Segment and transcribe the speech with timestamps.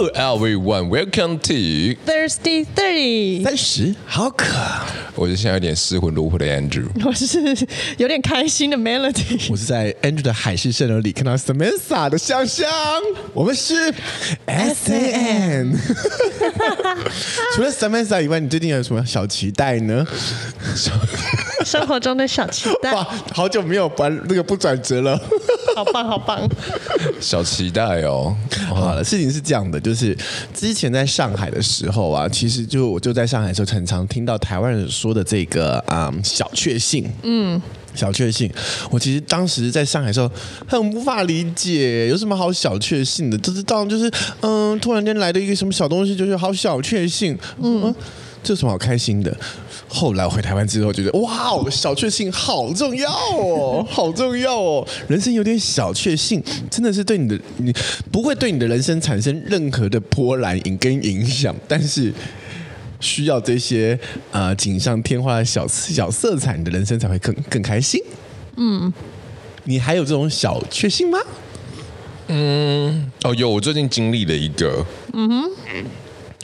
[0.00, 1.52] Hello everyone, welcome to
[2.06, 3.44] Thirsty Thirty。
[3.44, 4.46] 三十好渴，
[5.14, 7.66] 我是现在有点失魂落魄的 Andrew，我是
[7.98, 9.50] 有点开心的 Melody。
[9.50, 12.66] 我是在 Andrew 的海市蜃楼里看到 Samantha 的香香。
[13.34, 13.74] 我们是
[14.46, 15.76] SAN。
[17.54, 20.06] 除了 Samantha 以外，你最近有什么小期待呢？
[21.62, 22.90] 生活中的小期待。
[22.96, 25.20] 哇，好久没有把那个不转折了。
[25.82, 26.46] 好棒，好棒。
[27.20, 28.36] 小期待哦。
[28.68, 30.16] 好了，事情是这样的，就是
[30.52, 37.10] 之前在上海的时候啊，其实就我就在上海的时候，很常听到台湾人说的这个啊、嗯、小确幸。
[37.22, 37.60] 嗯，
[37.94, 38.50] 小确幸。
[38.90, 40.30] 我其实当时在上海的时候，
[40.68, 44.10] 很无法理解有什么好小确幸的，就知道就是
[44.42, 47.38] 嗯，突然间来的一个什么小东西，就是好小确幸。
[47.62, 47.94] 嗯，
[48.42, 49.36] 这有什么好开心的？
[49.88, 54.86] 后来我回台湾之后，觉得哇，小确幸好重要哦，好重要哦！
[55.08, 57.74] 人生有点小确幸，真的是对你的你
[58.12, 62.12] 不会对你的人生产生任何的波澜跟影响，但是
[63.00, 63.98] 需要这些
[64.30, 68.00] 呃锦上添花的小小色彩，你的人生才会更更开心。
[68.56, 68.92] 嗯，
[69.64, 71.18] 你还有这种小确幸吗？
[72.28, 75.50] 嗯，哦，有，我最近经历了一个，嗯哼。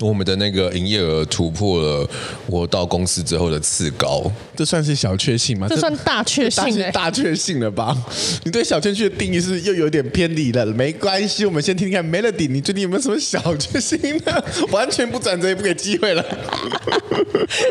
[0.01, 2.07] 我们的那个营业额突破了
[2.47, 5.67] 我到公司之后的次高，这算是小确幸吗？
[5.71, 7.97] 这算大确幸哎，大确幸了吧？
[8.45, 10.67] 你对小确幸的定义是又有点偏离了。
[10.67, 14.45] 没关系，我们先听听看 Melody，你最近有没有什么小确幸呢？
[14.71, 16.23] 完全不转折，也不给机会了，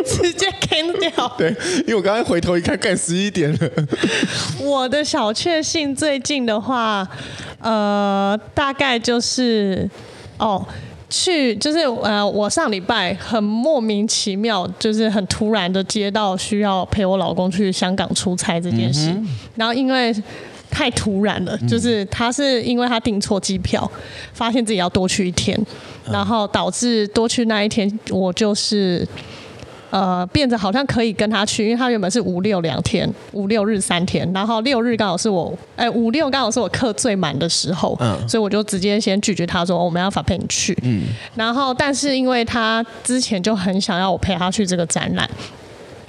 [0.05, 1.27] 直接 can 掉。
[1.37, 1.49] 对，
[1.81, 3.69] 因为我刚刚回头一看，干十一点了。
[4.59, 7.07] 我的小确幸最近的话，
[7.59, 9.87] 呃，大概就是
[10.39, 10.65] 哦。
[11.09, 20.13] 去就是呃，我上礼拜很莫名其妙，就是很突然的接到需要陪我老公去香港出差这件事，嗯、然后因为
[20.69, 23.89] 太突然了，就是他是因为他订错机票，
[24.33, 25.59] 发现自己要多去一天，
[26.11, 29.07] 然后导致多去那一天，我就是。
[29.95, 41.03] 呃，变得好像可以跟他去，因为他原本是五六两天，五六日三天，然后六日刚好是我，哎，五六刚好是我课最满的时候，嗯，所以我就直接先拒绝他说，我没办法陪你去，嗯，
[41.35, 45.29] 然后但是因为他之前就很想要我陪他去这个展览。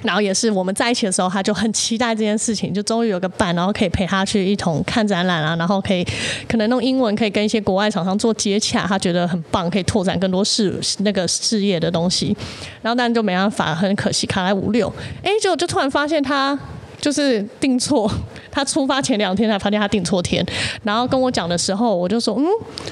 [0.03, 6.05] 然后也是我们在一起的时候，他就很期待这件事情，就终于有个伴，然后可以陪他去一同看展览啊，然后可以
[6.47, 12.35] 可能用英文可以跟一些国外厂商做接洽，他觉得很棒，可以拓展更多事那个事业的东西。
[12.81, 14.91] 然后但就没办法，很可惜卡在五六，
[15.23, 16.57] 哎，就就突然发现他
[17.01, 18.09] 就是订错，
[18.51, 20.45] 他出发前两天才发现他订错天，
[20.83, 22.45] 然后跟我讲的时候，我就说嗯，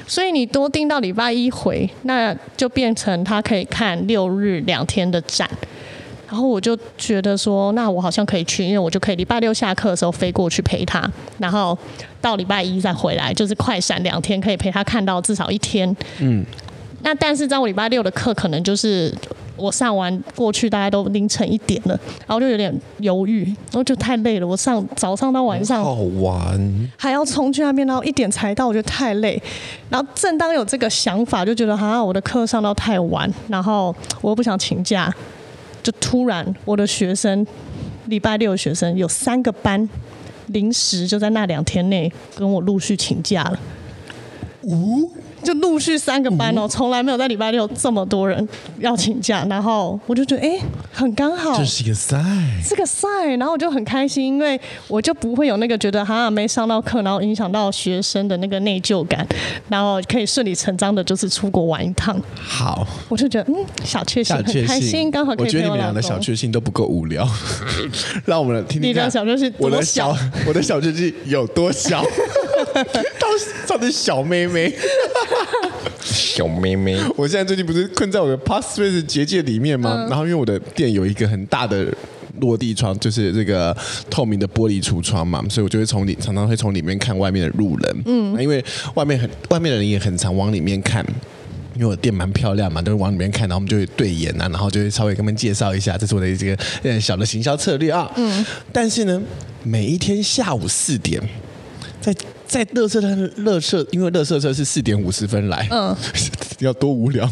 [0.06, 5.48] 所以你多订到礼拜一回，那就变成他可以看六日两天的展。
[6.28, 11.76] 然后我就觉得说，那我好像可以去，因为我就可以礼拜六下课的时候飞过去陪他，然后
[12.20, 15.96] 到礼拜一再回来，就是快闪两天，可以陪他看到至少一天。
[16.18, 16.44] 嗯。
[17.02, 19.14] 那但是在我礼拜六的课，可能就是
[19.56, 24.46] 我上完过去，大概都凌晨一点了，然后就有点犹豫，然后就太累了。
[24.46, 29.40] 我上早上到晚上，好玩，还要冲去那边，然后一点才到，我觉得太累。
[29.88, 35.14] 然后正当有这个想法，就觉得好像我的课上到太晚，然后我又不想请假。
[35.86, 37.46] 就突然，我的学生
[38.06, 39.88] 礼拜六的学生有三个班，
[40.48, 43.60] 临时就在那两天内跟我陆续请假了。
[45.46, 48.46] 就陆续三个班哦，从来没有在礼拜六这么多人
[48.80, 50.58] 要请假，然后我就觉得哎，
[50.92, 52.20] 很刚好，这是一个赛，
[52.64, 53.08] 是个赛，
[53.38, 59.24] 然后我就很开心，因为我就不会有那个觉得好像没上到课，然后影响到学生的那个内疚感，
[59.68, 62.20] 然后可以顺理成章的就是出国玩一趟。
[62.36, 65.46] 好，我就觉得嗯，小确幸，很开心，刚好可以。
[65.46, 67.28] 我觉得你们俩的小确幸都不够无聊，
[68.26, 69.54] 让我们来听听看，你的小确幸？
[69.58, 72.02] 我的小，我的小确幸有多小？
[72.74, 73.28] 到
[73.68, 74.74] 到底小妹妹。
[76.02, 79.94] 小妹妹，我现在最近不是困在我的 Passphrase 结界里面吗？
[79.96, 81.86] 嗯、然后因为我的店有一个很大的
[82.40, 83.76] 落地窗，就是这个
[84.10, 88.02] 透明的玻璃橱窗嘛，所以我就会从里常常会从里面看外面的路人。
[88.04, 88.62] 嗯，因为
[88.94, 91.04] 外面很外面的人也很常往里面看，
[91.74, 98.10] 因为我的店蛮漂亮嘛，都是往里面看，然后我们就会对眼啊，然后就会稍微跟他们介绍一下，这是我的这个小的行销策略啊。
[98.16, 99.20] 嗯，但是呢，
[99.62, 101.20] 每一天下午四点，
[102.00, 102.14] 在
[102.46, 103.08] 在乐色车，
[103.38, 105.94] 乐色，因为乐色车是四点五十分来，嗯，
[106.60, 107.28] 要多无聊。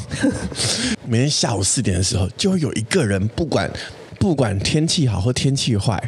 [1.06, 3.70] 每天下午四点的时候，就会有一个人，不管
[4.19, 6.02] 不管天气好或天气坏，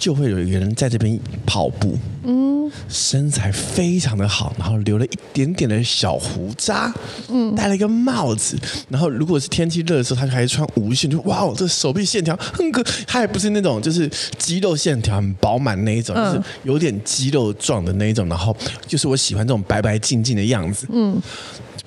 [0.00, 1.94] 就会有一个人在这边跑步，
[2.24, 6.90] 嗯，身材非常的好，然后留了一点点的小胡渣，
[7.28, 8.58] 嗯，戴了一个帽子，
[8.88, 18.56] 然后如果是天气热的时候，他就还穿无线，就哇哦，这手臂线条很可，他也不是那种就是肌肉线条很饱满那一种，就是有点肌肉状的那一种，然后
[18.86, 21.20] 就是我喜欢这种白白净净的样子，嗯，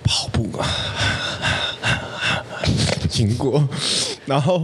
[0.04, 0.70] 跑步啊，
[3.10, 3.68] 经过，
[4.28, 4.64] 然后。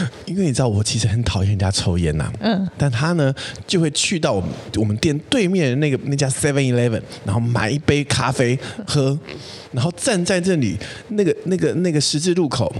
[0.26, 3.34] 因为你知道我其实很讨厌人家抽烟呐，嗯，但他呢
[3.66, 9.18] 就会去到我们我们店对面的那个那家 Seven Eleven，然后买一杯咖啡喝，
[9.72, 10.76] 然后站在这里
[11.08, 12.74] 那个那个那个十字路口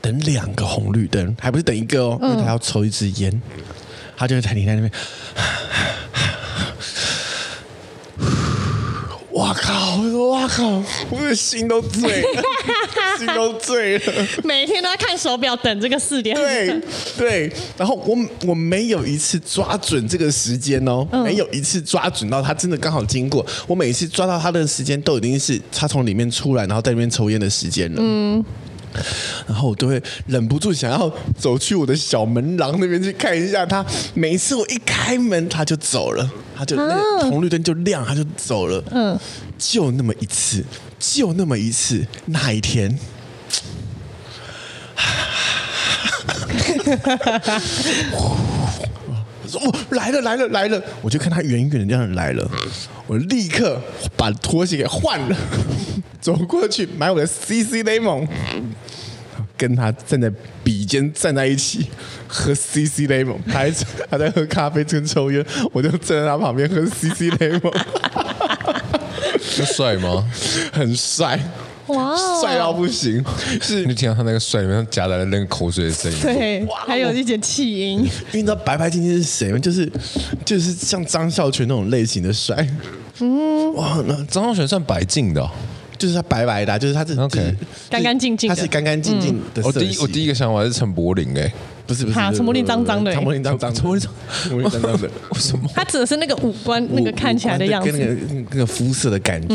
[0.00, 3.42] 等两个红绿灯，还不是等一个哦，因为他要抽一支烟，
[4.16, 4.90] 他就会在你在那边。
[9.36, 9.96] 哇靠！
[9.98, 10.82] 我说哇靠！
[11.10, 12.42] 我的心都醉了，
[13.18, 14.26] 心都醉了。
[14.42, 16.34] 每天都在看手表，等这个四点。
[16.34, 16.80] 对
[17.18, 18.16] 对，然后我
[18.46, 23.44] 我没有一次抓准这个时间哦，嗯、没有一次抓准到他真的刚好经过。
[23.66, 27.98] 我每次抓到他的时间，都已经是他从里面出来，然后在里面抽烟的时间了。
[28.00, 28.44] 嗯。
[29.46, 33.84] 然后我都会忍不住想要走去我的小门廊那边去看一下他。
[34.14, 38.82] 每次我一开门，他就走了，他就那个红绿灯就亮，他就走了。
[38.90, 39.18] 嗯，
[39.58, 40.64] 就那么一次，
[40.98, 42.98] 就那么一次，那一天。
[48.12, 48.36] 我
[49.48, 52.48] 说：“哦，来了，来了，来了！”我就看他远远的这样来了，
[53.06, 53.80] 我立刻
[54.16, 55.36] 把拖鞋给换了，
[56.20, 58.26] 走过去买我的 CC Lemon，
[59.56, 60.30] 跟他站在
[60.62, 61.86] 比肩站在一起
[62.28, 63.70] 喝 CC Lemon，他还
[64.10, 67.74] 他在喝咖啡跟抽烟，我就站在他旁边喝 CC Lemon，
[69.64, 70.28] 帅吗？
[70.72, 71.40] 很帅。
[71.86, 73.24] 哇，帅到不行！
[73.62, 78.00] 是你听到他那个帅里面夹杂了那个口水的声音，对，哇还有一点气音。
[78.00, 79.58] 因为你知道白白净净是谁吗？
[79.60, 79.88] 就是
[80.44, 82.66] 就是像张孝全那种类型的帅。
[83.20, 85.48] 嗯，哇，那张孝全算白净的，哦，
[85.98, 87.54] 就是他白白的，啊，就是他是 OK
[87.90, 89.64] 干干净净，他是干干净净的，嗯。
[89.64, 91.52] 我第一我第一个想法是陈柏霖哎。
[91.86, 94.00] 不是不是，陈柏霖脏脏的，陈柏霖脏脏，陈柏霖
[94.68, 94.82] 脏。
[94.82, 95.70] 脏的， 为什么？
[95.72, 99.54] 他指的是那个五官，那个看起来的样子，跟那个那个肤色的感觉，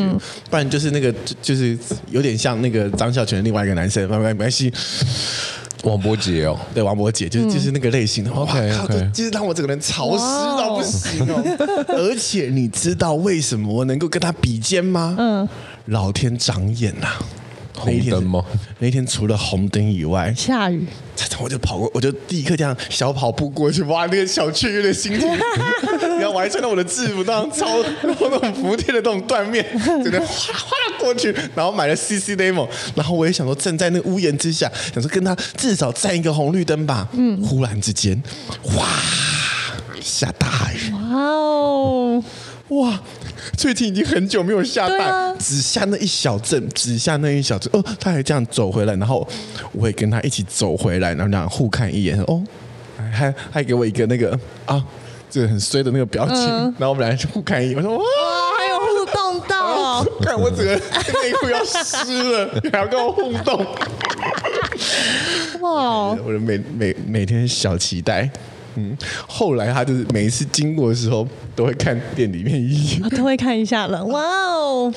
[0.49, 1.77] 不然就是那个就是
[2.09, 4.71] 有点像那个张孝全的另外一个男生，没没没关系，
[5.83, 10.23] 王柏杰哦，对，王柏杰就是就是那个类型的，OK OK，就是让我整个人潮湿
[10.57, 11.43] 到不行哦，
[11.89, 15.17] 而且你知道为什么我能够跟他比肩吗？
[15.19, 15.49] 嗯，
[15.85, 17.07] 老天长眼呐。
[17.73, 18.45] 红灯吗？
[18.77, 20.85] 那天除了红灯以外，下雨，
[21.39, 25.27] 我就跑过，我就立刻这样小跑步过去，哇，那个小雀跃的心情，
[26.19, 29.65] 然后我还穿到我的制服，那样超，然后那种服帖的那种缎面，
[30.03, 38.21] 就这样哗啦过去，然后买了 CC Lemon，然后我也想说站在那屋檐之下，想说跟他至少站一个红绿灯吧，嗯，忽然之间，
[38.75, 38.85] 哇，
[39.99, 42.23] 下大雨，哇哦，
[42.67, 42.99] 哇。
[43.57, 47.69] 最近已经很久没有下蛋，啊、只下那一小阵，只下那一小阵。
[47.73, 49.27] 哦，他还这样走回来，然后
[49.71, 52.19] 我会跟他一起走回来，然后这样互看一眼。
[52.23, 52.43] 哦，
[53.11, 54.83] 还还给我一个那个啊，
[55.29, 56.35] 这个很衰的那个表情。
[56.35, 57.77] 嗯、然后我们俩就互看一眼。
[57.77, 58.03] 我说哇，
[58.57, 60.75] 还有互动到， 看我整个
[61.23, 63.65] 内裤要湿了，你还要跟我互动。
[65.61, 68.29] 哇，我的每每每天小期待。
[68.75, 68.95] 嗯，
[69.27, 74.03] 后来他就是每一次经过的时候，都会看店里面一眼， 都会看一下了。
[74.05, 74.93] 哇哦，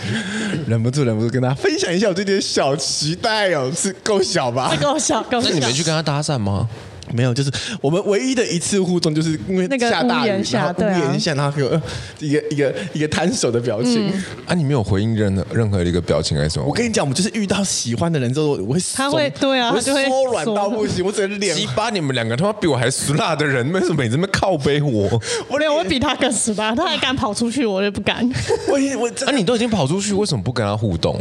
[0.67, 4.75] 忍不住忍不住跟他分享一下我这点小期待哦，是够小吧？
[4.81, 5.49] 够小，够小。
[5.49, 6.69] 那你没去跟他搭讪吗？
[7.15, 11.81] 没有，就是我们唯一的一次互动，就是因为下大雨，然后屋檐下，然后给我
[12.19, 14.11] 一个一个一个摊手的表情。
[14.47, 16.67] 啊，你没有回应任何任何的一个表情还是什么？
[16.67, 21.55] 我跟你讲，我们就是遇到喜欢的人之后，我会他会对啊，我会缩软到不行，我整个脸。
[21.55, 25.21] 激巴你们两个他妈比我还死辣的人，为什么每次在靠背我？
[25.49, 28.29] 我连我比他更死辣，他还敢跑出去，我就不敢。
[28.69, 31.21] 我我啊，你都已经跑出去，为什么不跟他互动？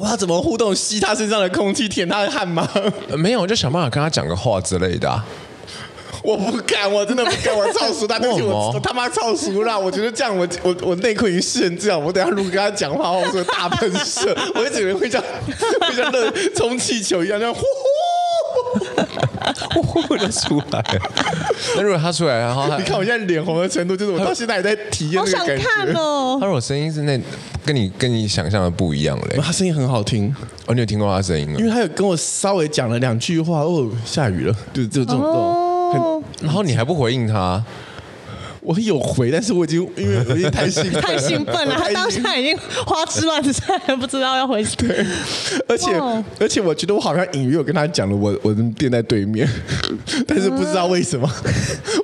[0.00, 0.74] 我要怎么互动？
[0.74, 2.66] 吸他身上的空气，舔他的汗吗？
[3.18, 5.22] 没有，我就想办法跟他讲个话之类的啊。
[6.22, 9.78] 我不敢，我真的不敢，我超熟，他对不起我，我他妈超熟啦！
[9.78, 17.66] 我觉得这样我，我我我内裤已经湿成这样，我等下如果跟他讲话，我说大喷射，我一整个人会像会像热充气球一样，这样呼呼
[19.74, 20.84] 呼呼的出来。
[21.76, 25.58] 那如果他出来，然后他你看我现在脸红的程度，就是我到现在还在体验那个感觉。
[25.58, 27.20] 看哦，他如果声音是那
[27.64, 30.34] 跟你跟你想象的不一样嘞，他声音很好听。
[30.66, 31.56] 哦，你有听过他声音吗？
[31.58, 33.60] 因为他有跟我稍微讲了两句话。
[33.60, 35.20] 哦，下雨了，就就这种
[35.92, 36.22] 这种。
[36.40, 37.62] 然后你还不回应他，
[38.62, 44.62] 我有回，但是我已经因为我已经太兴奋太兴奋了， 他当下已经花枝乱颤，不知道要回。
[44.76, 45.04] 对，
[45.66, 49.48] 而且 Wow 而且我觉得我好像隐约有跟他讲了我，我我的店在对面，
[50.26, 51.28] 但是不知道为什么，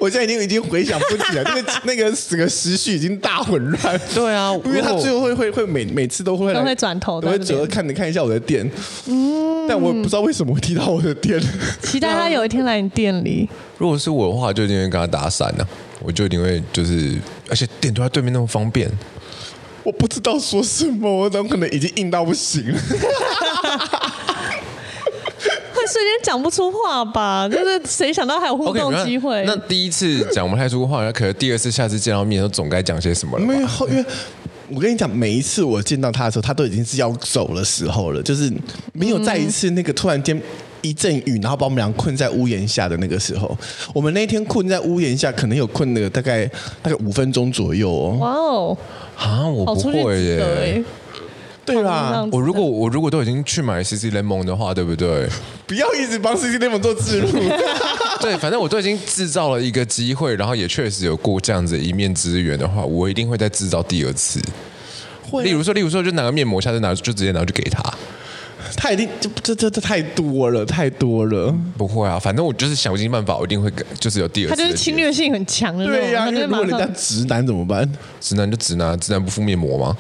[0.00, 4.00] 我现在已经已经回想不起来，那个那个整个时序已经大混乱。
[4.14, 8.68] 对啊，因为他最后会会会每每次都会来都会转头都会在那边转头看看一下我的店，
[9.06, 11.38] 嗯，但我不知道为什么会提到我的店，
[11.82, 13.48] 期待他有一天来你店里。
[13.78, 15.68] 如果是我的话，就今天跟他打伞呢、啊，
[16.00, 18.90] 我就一定会就是，而且点都在对面那么方便。
[19.82, 22.78] 我不知道说什么，我怎么可能已经硬到不行了？
[25.72, 27.48] 会瞬间讲不出话吧？
[27.48, 29.44] 就是谁想到还有互动机会？
[29.44, 33.52] 那那第一次讲不太出话，那可能第二次、下次见到面都总该讲些什么了吧？
[33.52, 34.04] 因为后因为。
[34.68, 38.52] 我跟你讲，每一次我见到他的时候，他都已经是要走的时候了，就是
[38.92, 40.36] 没有再一次那个突然间
[40.83, 43.56] 一阵雨，然后把我们俩困在屋檐下的那个时候。
[43.95, 46.47] 我们那天困在屋檐下，可能有困了大概
[46.83, 48.16] 大概五分钟左右哦。
[48.21, 48.78] 哇哦，
[49.16, 50.37] 啊，我不会耶。
[50.37, 50.85] 耶！
[51.64, 55.28] 对啦，我如果我如果都已经去买 CC Lemon 的话，对不对？
[55.66, 57.28] 不要一直帮 CC Lemon 做置入。
[58.23, 64.40] 对，反正我都已经制造了一个机会，然后也确实有过这样子一面之缘的话，我一定会再制造第二次。
[65.28, 67.83] 会啊例如说，例如说，就拿个面膜，下次拿就直接拿去给他。
[68.76, 71.54] 他一定就这这这太多了，太多了。
[71.76, 74.56] 不会啊，反正我就是想尽办法，我一定会给，就是有第二次。
[74.56, 76.00] 他就是侵略性很强的那种。
[76.00, 77.88] 对呀、啊，他就是因为如果人家直男怎么办？
[78.20, 79.96] 直男就直男，直男不敷面膜吗？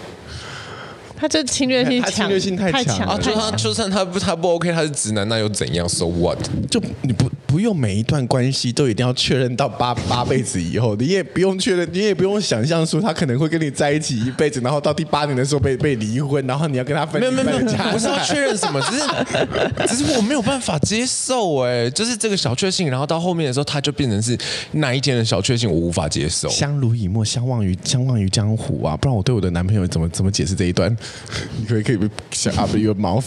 [1.16, 6.38] 他这侵略性强，他侵略性太强啊，就他就算他不他不 OK，他是直男，那又怎样？So what？
[6.70, 17.58] 就你不不用每一段关系都一定要确认到八八辈子以后，你也不用确认，你也不用想象说他可能会跟你在一起一辈子，然后到第八年的时候被被离婚，然后你要跟他分没有没有没有，
[17.92, 24.36] 不是要确认什么，只是 只是我没有办法接受哎，就是这个小确幸，然后到后面的时候，他就变成是
[24.72, 26.48] 那一天的小确幸，我无法接受。
[26.48, 28.96] 相濡以沫，相忘于相忘于江湖啊！
[28.96, 30.94] 不然我对我的男朋友怎么怎么解释这一段？
[31.58, 31.98] 你可以可以
[32.32, 33.24] shut up your mouth，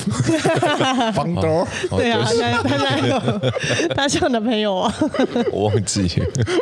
[1.13, 1.67] 房东。
[1.91, 2.25] 对啊，
[2.63, 3.51] 他他有
[3.95, 4.93] 他是我 男朋友啊。
[5.51, 6.07] 我忘记，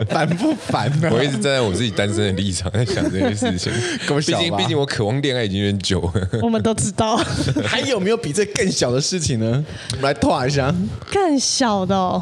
[0.09, 1.11] 烦不烦呢、啊？
[1.13, 3.71] 我一直站在我自己单身的立场在想这件事情。
[4.07, 6.39] 毕竟毕竟我渴望恋爱已经有点久了。
[6.41, 7.17] 我们都知道。
[7.65, 9.63] 还有没有比这更小的事情呢？
[9.91, 10.73] 我们来拓一下。
[11.11, 12.21] 更小的、哦。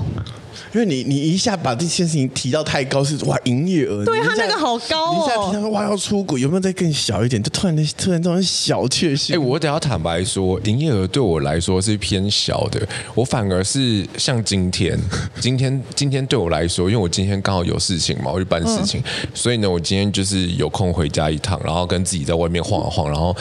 [0.75, 5.15] 因为你你一下把这件事情提到太高，是哇营业额，对他那个好高哦。
[5.15, 7.41] 你一下提到哇要出轨，有没有再更小一点？
[7.41, 9.33] 就突然的突然这种小确幸。
[9.33, 12.85] 哎，我得要坦白说，营业额对我来说是偏小的。
[13.13, 14.99] 我反而是像今天，
[15.39, 23.33] 今天今天对我来说，因为我今天刚好有事情嘛，我去办事情，嗯、所以呢，我今天就是有空回家一趟，然后跟自己在外面晃一晃，然后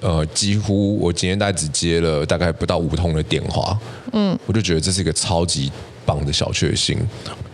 [0.00, 3.78] 呃，几乎我今天大概只接了大概不到五通的电话，
[4.12, 5.70] 嗯，我就觉得这是一个超级。
[6.10, 6.98] 棒的小确幸，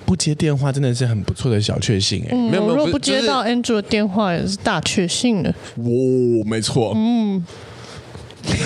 [0.07, 2.35] 不接电话真的是很不错的小确幸哎、欸。
[2.35, 5.51] 嗯、没有没有，如果不接到 Andrew 的电话也是大确幸的。
[5.77, 6.95] 哇、哦，没错。
[6.97, 7.45] 嗯。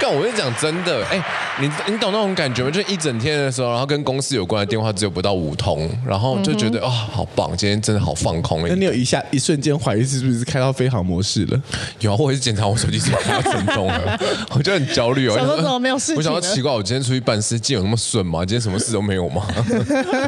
[0.00, 1.22] 但我跟你讲真的，哎、欸，
[1.60, 2.70] 你你懂那种感觉吗？
[2.70, 8.66] 就一整天的时候，然后跟公司有关的电话只有不到五通，然后就觉得啊、嗯哦，好棒，今天真的好放空。
[8.66, 11.62] 那你有一下一瞬间怀疑是不是开到飞航模式了？
[12.00, 14.18] 有啊，我也是检查我手机是不是开到震动了，
[14.56, 15.34] 我就很焦虑哦。
[15.36, 16.16] 想说怎么没有事情？
[16.16, 18.40] 我想到奇怪，我今天出去办事，竟有那么顺吗？
[18.40, 19.46] 今天什么事都没有吗？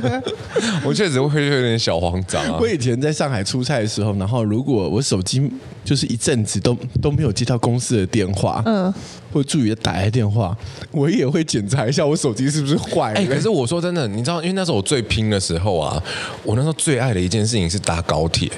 [0.84, 2.58] 我确实会有点小慌张啊。
[2.60, 5.50] 我以前在上海出差的时候，然后如果我手机
[5.84, 8.92] 就是一阵子都都没有接到公司的电话，嗯。
[9.32, 10.56] 会助理打来电话，
[10.92, 13.20] 我也会检查一下我手机是不是坏了。
[13.20, 16.02] 哎、可是我说真的，你知道，因为那时候我最拼的时候啊，
[16.42, 18.50] 我那时候最爱的一件事情是搭高铁。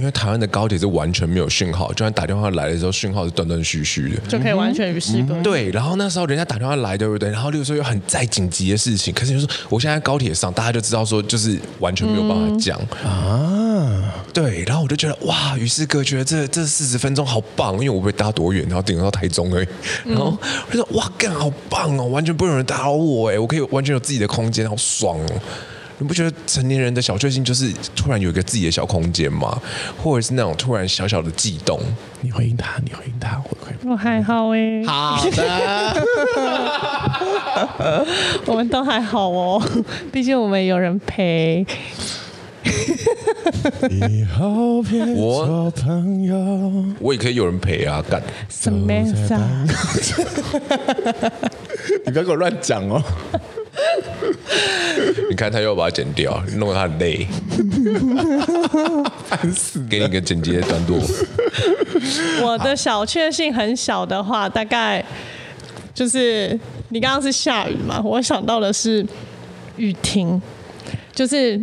[0.00, 5.42] 因为台湾的高铁是完全没有讯号，就算打电话来的时候，讯号是断断续续的，就可以完全与世隔绝。
[5.42, 7.28] 对，然后那时候人家打电话来，对不对？
[7.28, 14.14] 然后例如说有很再紧急的事情，可是就是我现在高铁上，大家就知道说，就是完全没有办法讲、嗯、啊。
[14.32, 19.68] 对，然后我就觉得哇，与世隔绝，这这四十分钟好棒，因为我不会搭多远，然后顶到台中而已。
[20.06, 20.34] 然后
[20.66, 25.42] 我就说哇，干好棒哦，完全不有人打扰我哎，我可以完全有自己的空间，好爽哦。
[26.00, 29.60] 你不觉得成年人的小确幸就是突然有一个自己的小空间吗？
[30.02, 31.78] 或者是那种突然小小的悸动？
[32.22, 33.90] 你回应他，你回应他，我回应。
[33.90, 36.06] 我还好哎、欸，好的，
[38.46, 39.62] 我们都还好哦，
[40.10, 41.66] 毕竟我们有人陪。
[43.90, 48.22] 以后别做朋友我我也可以有人陪啊，干。
[48.50, 49.38] Samantha，
[52.06, 53.02] 你不要给我乱讲哦。
[55.30, 57.26] 你看他又把它剪掉，弄得他很累，
[59.26, 59.84] 烦死！
[59.88, 60.98] 给你一个剪辑的段落。
[62.42, 65.04] 我的小确幸很小的话，大概
[65.94, 66.58] 就是
[66.90, 69.06] 你刚刚是下雨嘛，我想到的是
[69.76, 70.40] 雨停，
[71.14, 71.60] 就是。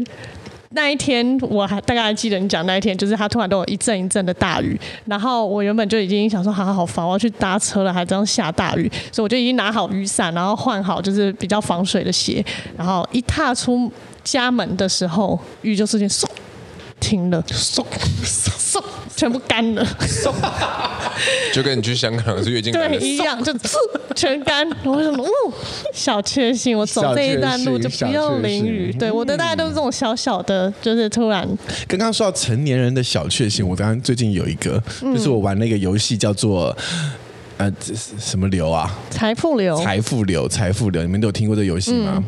[0.78, 12.46] 那一天我还大概还记得你讲那一天，就是他突然都有一阵一阵的大雨，然后我原本就已经想说，好好好烦，我要去搭车了，还这样下大雨，所以我就已经拿好雨伞，然后换好就是比较防水的鞋，
[12.78, 13.92] 然后一踏出
[14.24, 16.26] 家门的时候，雨就瞬间嗖
[17.00, 17.84] 停了，嗖
[18.24, 18.84] 嗖。
[19.18, 19.86] 全部干了，
[21.52, 23.52] 就跟你去香港是月经对一样，就
[24.16, 24.66] 全干。
[24.86, 25.54] 我想说，哦，
[25.92, 28.94] 小确幸，我走这一段路就不用淋雨。
[28.94, 31.48] 对，我的大家都是这种小小的，就是突然。
[31.88, 36.76] 刚刚说到成年人的小确幸，我刚刚最近有一个，就是我玩那个游戏叫做
[37.58, 38.96] 呃什么流啊？
[39.10, 42.24] 财富流，财富流，财富流，你们都有听过这个游戏吗？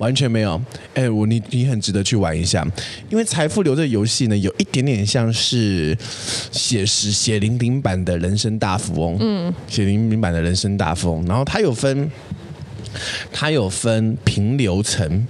[0.00, 0.60] 完全没有，
[0.94, 2.66] 哎，我你你很值得去玩一下，
[3.10, 5.96] 因为财富流这个游戏呢，有一点点像是
[6.50, 12.10] 写实血淋淋版的人生大富翁，嗯，血淋淋版的人生大富翁，然后它有分，
[13.30, 15.26] 它有分平流层。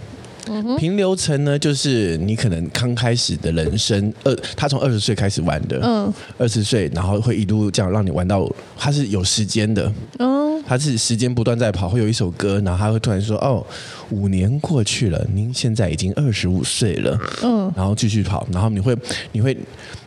[0.79, 13.65] 平流层呢，就是你可能刚开始的人生，二他从二十岁开始玩的，嗯，二十岁，然后会一路这样让你玩到，他是有时间的，嗯，他是时间不断在跑，会有一首歌，然后他会突然说，哦，
[14.11, 18.97] 五年过去了，您现在已经二十五岁了，嗯，然后继续跑，然后你会，
[19.33, 19.57] 你会。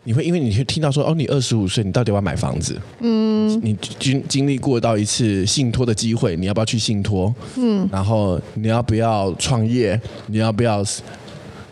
[0.05, 2.77] 你会因为你会听到说哦，你二十五岁，你到底要不要买房子？
[2.99, 7.33] 嗯，你经经历过到一次信托的机会，你要不要去信托？
[7.55, 9.97] 嗯，然后你要不要创业？
[10.27, 10.83] 你要不要？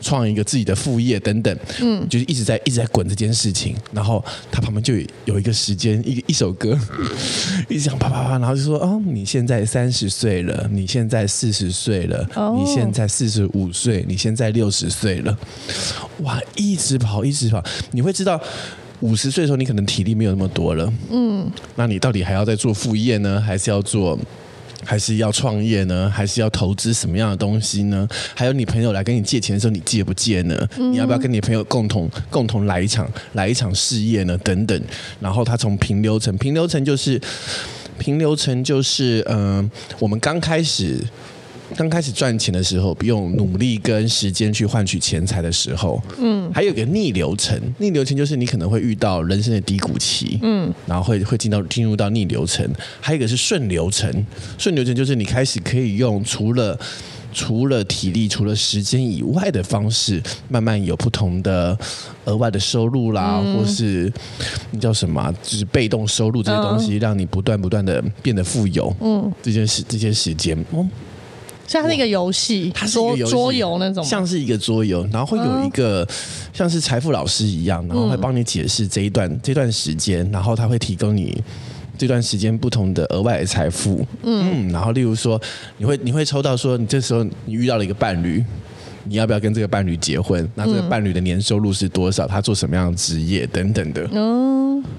[0.02, 4.94] 创一个自己的副业等等，嗯，就是一直在一直在滚这件事情，然后他旁边就
[5.26, 6.78] 有一个时间，一一首歌，
[7.70, 15.38] 一直讲啪啪啪，然后就说哦，你现在三十岁了，你现在四十岁了，哦，你现在四十五岁，你现在六十岁了，
[16.20, 18.42] 哇，一直跑一直跑，你会知道
[19.02, 24.18] 五十岁的时候你可能体力没有那么多了，嗯，那你到底还要再做副业呢，还是要做？
[24.86, 26.10] 还是要创业呢？
[26.10, 28.08] 还是要投资什么样的东西呢？
[28.36, 30.68] 还有你朋友来跟你借钱的时候，你借不借呢？
[30.78, 34.38] 你要不要跟你朋友共同共同来一场来一场事业呢？
[34.40, 34.82] 等等。
[35.20, 37.22] 然后他从平流层，平流层就是
[37.98, 41.00] 平流层就是嗯、呃，我们刚开始。
[41.76, 54.26] 刚开始赚钱的时候，不用努力跟时间去换取钱财的时候，嗯，还有一个逆流程，逆流程就是你可能会遇到人生的低谷期，嗯，然后会会进到进入到逆流程，还有一个是顺流程，
[54.58, 56.78] 顺流程就是你开始可以用除了
[57.34, 61.78] 除了体力、除了时间以外的方式，慢慢有不同的
[62.26, 64.12] 额外的收入啦，嗯、或是
[64.72, 70.90] 那叫什么，就是被动收入这些东西，让你不断不断的变得富有，嗯，这件事这些时间，嗯。
[71.72, 76.06] 像是一个游戏，它是一个，桌游那种，像是一个桌游，然后会有一个
[76.52, 81.42] 像是财富老师一样，然后会帮你解释这一段、嗯、这段时间，然后他会提供你
[81.98, 85.42] 这段时间不同的额外的财富，嗯，嗯，然后例如说，
[85.78, 88.44] 你会你会抽到说，你这时候你遇到了一个伴侣。
[89.06, 90.48] 你要不要跟这个伴侣结婚？
[90.54, 92.28] 那这个伴侣的年收入是多少？
[92.28, 93.48] 他做什么样的职业？
[93.48, 94.51] 等等的，嗯，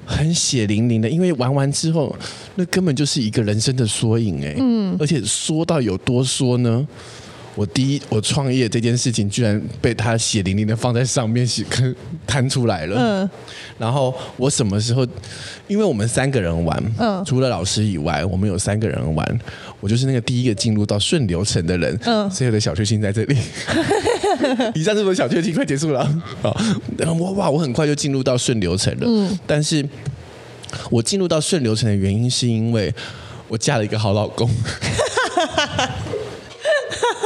[0.04, 1.08] 很血淋淋的。
[1.08, 2.14] 因为玩完之后，
[2.54, 6.86] 那根本就是一个人生的缩影哎，嗯，而且缩到有多缩呢？
[7.54, 11.64] 我第一，我创业这件事情居然被他血淋淋的放在上面，写
[12.26, 12.96] 摊出来了。
[12.98, 13.30] 嗯，
[13.78, 15.06] 然后我什么时候？
[15.68, 19.40] 因为我们三个人玩，嗯，除了老师以外，我们有三个人玩。
[19.80, 21.98] 我就是那个第一个进入到顺流程的人。
[22.04, 23.36] 嗯，所有的小确幸在这里。
[24.74, 26.04] 以上是我的小确幸，快结束了。
[26.40, 26.58] 好，
[26.96, 29.06] 然后我哇，我很快就进入到顺流程了。
[29.06, 29.86] 嗯，但是
[30.90, 32.94] 我进入到顺流程的原因，是因为
[33.48, 34.48] 我嫁了一个好老公。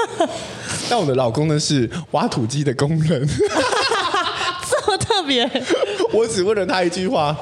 [0.88, 5.48] 但我的老公呢，是挖土机的工人， 这么特别。
[6.12, 7.36] 我只问了他一句话：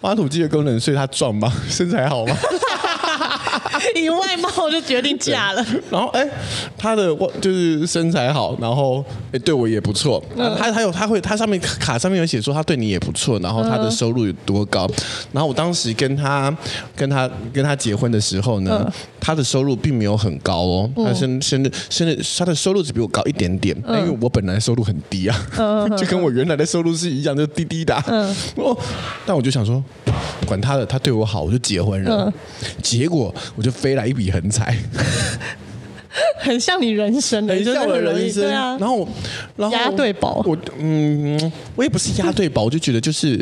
[0.00, 1.52] 挖土机的工人，所以他壮吗？
[1.68, 2.36] 身材好吗？
[3.94, 5.64] 以外貌就决定嫁了。
[5.90, 6.26] 然后哎，
[6.76, 10.22] 他的就是身材好，然后哎对我也不错。
[10.36, 14.88] 嗯、他还有他会他上面卡上面有写说他对你也不错，然后他的收入有多高。
[15.32, 16.54] 然后我当时跟他
[16.94, 23.76] 跟他跟他结婚的时候呢，嗯、他的收入并没有很高哦，他甚甚至甚至他的收入只比我高一点点。
[23.86, 27.94] 嗯、因为我本来收入很低啊，嗯、就跟我原来的收入是一样，就滴滴的。
[28.06, 28.76] 嗯，哦，
[29.24, 29.82] 但我就想说，
[30.46, 32.24] 管他的，他对我好，我就结婚了。
[32.24, 32.32] 嗯、
[32.82, 33.76] 结果我就。
[33.76, 34.74] 飞来一笔横财，
[36.40, 38.50] 很像你人生的，很像我的人生。
[38.52, 39.06] 啊、然后，
[39.56, 43.38] 然后押对宝，我嗯，我也不是押对宝，我就觉得就是。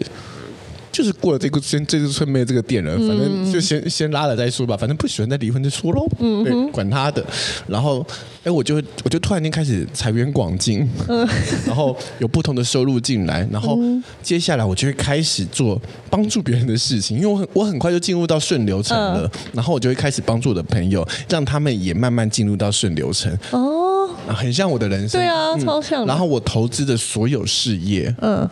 [0.95, 7.25] 就是过了这个村这个村没有这个店了，反正就先先拉了再说吧，反正不喜欢再离婚再说喽，嗯、对，管他的。
[7.67, 8.07] 然后，
[8.45, 11.27] 哎，我就我就突然间开始财源广进，嗯、
[11.67, 13.77] 然后有不同的收入进来，然后
[14.23, 23.37] 接下来我就会开始做帮助别人的事情，因为我很我很快就进入到顺流程了，嗯、然后我就会开始帮助我的朋友，让他们也慢慢进入到顺流程。
[23.51, 23.81] 哦。
[24.27, 25.21] 很像我的人生。
[25.21, 26.07] 对啊，超像。
[26.07, 28.49] 然后我投资的所有事业，嗯，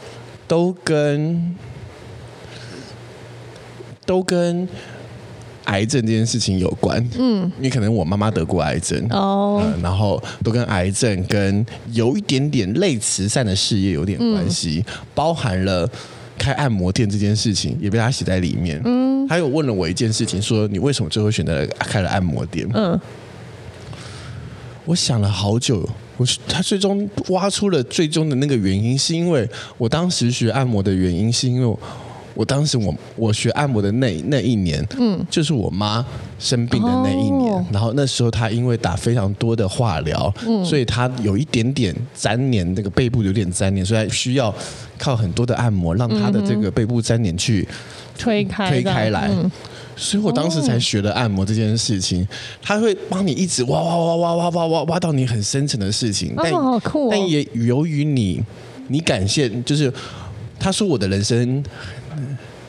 [0.47, 1.57] 都跟
[4.13, 4.69] 都跟
[5.65, 7.03] 癌症这件事情有关。
[7.19, 15.89] 嗯，因为可能我妈妈得过癌症哦，然后都跟癌症跟有一点点类慈善的事业有点关系，包含了。
[16.39, 18.81] 开按摩店这件事情也被他写在里面。
[18.85, 22.69] 嗯，他有问了我一件事情，说你为什么最后选择开了按摩店？
[22.75, 22.99] 嗯，
[24.85, 29.49] 我想了好久，我他最终挖出了最终的那个原因，是因为
[29.79, 31.77] 我当时学按摩的原因，是因为
[32.35, 32.45] 我。
[32.45, 36.05] 当时我我学按摩的那那一年，嗯，就是我妈
[36.39, 44.55] 生病的那一年，哦、然后那时候她因为打非常多的化疗，嗯，所以她有一点点粘连，那个背部有点粘连，所以需要
[44.99, 47.67] 靠很多的按摩，让她的这个背部粘连去
[48.19, 49.51] 推开推开来，嗯、
[49.97, 52.29] 所以我当时才学了按摩这件事情，
[52.61, 58.43] 他会帮你一直挖挖挖挖挖挖挖挖到你很深层的事情，但、哦、好酷哦、但也由于你
[58.89, 59.91] 你感谢，就是
[60.63, 61.63] 他说我的人生。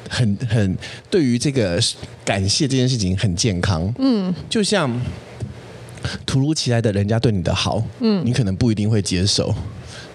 [0.09, 0.77] 很很
[1.09, 1.81] 对于这个
[2.23, 5.01] 感谢这件事情很健康，嗯，就像
[6.23, 9.55] 突如其来的人家对你的好，嗯，你可能不一定会接受。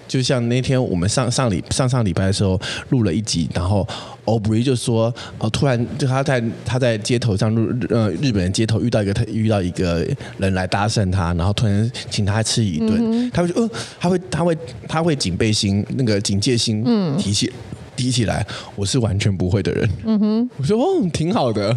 [0.09, 3.87] 就像那天我们上上礼上上礼拜的时候录了一集，然后
[4.25, 10.05] Aubrey 就说，哦，突然就他在他在街头上路呃日本人街头遇到一个他遇到一个
[10.39, 13.69] 人来搭讪他，然后突然请他吃一顿，嗯、他会呃
[13.99, 16.83] 他会他会他会警备心那个警戒心
[17.17, 17.45] 提起。
[17.47, 17.53] 嗯
[17.99, 18.45] 提起来，
[18.77, 19.89] 我是完全不会的人。
[20.05, 21.75] 嗯哼，我说哦，挺好的，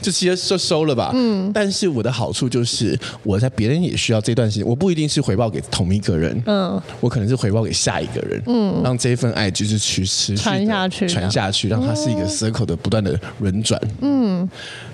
[0.00, 1.10] 就直接就收了吧。
[1.12, 6.40] 嗯，但是我的好处就是，我在别人也需要这段时间，我不一定是回报给同一个人。
[6.46, 8.40] 嗯，我可能是回报给下一个人。
[8.46, 13.80] 嗯，让这份爱就是去持续传下去，传下去，让它是一个 circle 的不断的轮转。
[14.00, 14.48] 嗯，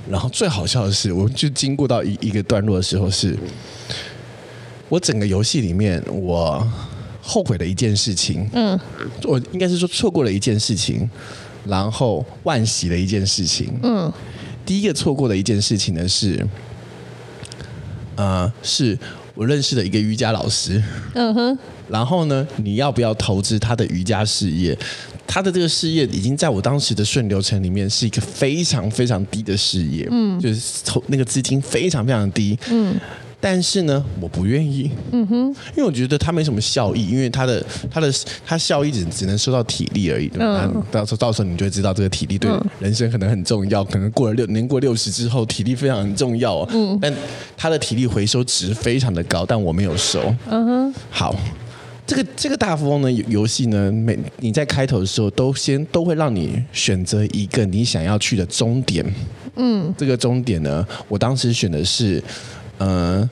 [0.09, 3.38] 然后最好笑的是，我就经过到一一个段落的时候是，是
[4.88, 6.66] 我整个游戏里面我。
[7.31, 8.77] 后悔的一件事情，嗯，
[9.23, 11.09] 我应该是说错过了一件事情，
[11.64, 14.12] 然后万喜的一件事情，嗯，
[14.66, 16.45] 第一个错过的一件事情呢是，
[18.16, 18.99] 呃，是
[19.37, 20.83] 我认识的一个瑜伽老师，
[21.14, 24.77] 嗯哼，然后呢，你要不要投资他的瑜伽事业？
[25.25, 32.99] 他的这个事业已经在我当时的顺流程里面是一个非常非常低的事业，嗯，就是投那个资金非常非常低，嗯。
[33.42, 38.12] 但是呢，我不愿意，嗯哼，因为我觉得它没什么效益，因为它的它的
[38.44, 40.31] 它效益只只能收到体力而已？
[40.38, 42.50] 嗯、到时候到时候你就会知道这个体力对
[42.81, 47.11] 人生可能很重要，可能过了六年过六十之后，体力非常很重要，嗯，但
[47.57, 51.35] 它的体力回收值非常的高，但我没有收，嗯哼，好，
[52.07, 59.03] 这个这个大富翁的游戏呢，每你在开头的时候都先都会让你选择一个你想要去的终点，
[59.57, 62.22] 嗯，这个终点呢，我当时选的是。
[62.81, 63.29] 嗯，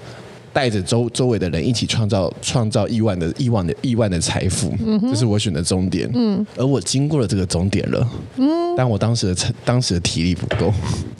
[0.52, 6.08] 带着周周围的人一起创造创造亿万的亿万的亿万的财富，嗯、哼这是我选的终点。
[6.14, 10.72] 嗯，而我经过了这个终点了，嗯，但我当时的当时的体力不够。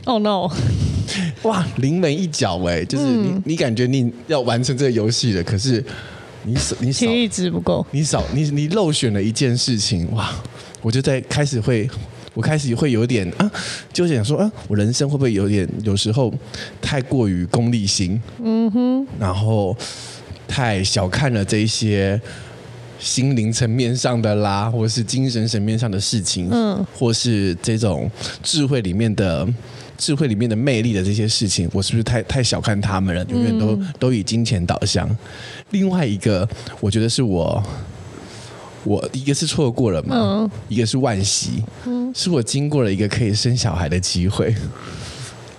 [0.04, 0.50] Oh no！
[1.42, 5.84] 哇，临门一脚哎，就是你、嗯、你感觉你要完成这个游戏了，可是
[6.44, 10.30] 你少你少体力值不够，你少你你漏选了一件事情，哇！
[10.82, 11.88] 我就在开始会。
[12.38, 13.50] 我开始会有点啊，
[13.92, 16.32] 就想说啊，我人生会不会有点有时候
[16.80, 18.22] 太过于功利心？
[18.40, 19.76] 嗯哼，然后
[20.46, 22.20] 太小看了这一些
[23.00, 28.08] 心灵层面上的啦，或是精神层面上的事情，嗯，或是这种
[28.40, 29.44] 智慧里面的
[29.96, 33.24] 智慧里面的魅力的这些事情，我是不是太太小看他们了？
[33.30, 35.10] 永远都都以金钱导向。
[35.70, 36.48] 另外一个，
[36.78, 37.60] 我觉得是我。
[38.84, 44.54] 我一个是错过了嘛，嗯、一个是惋惜，嗯、是我经过了一个可以生小孩的机会。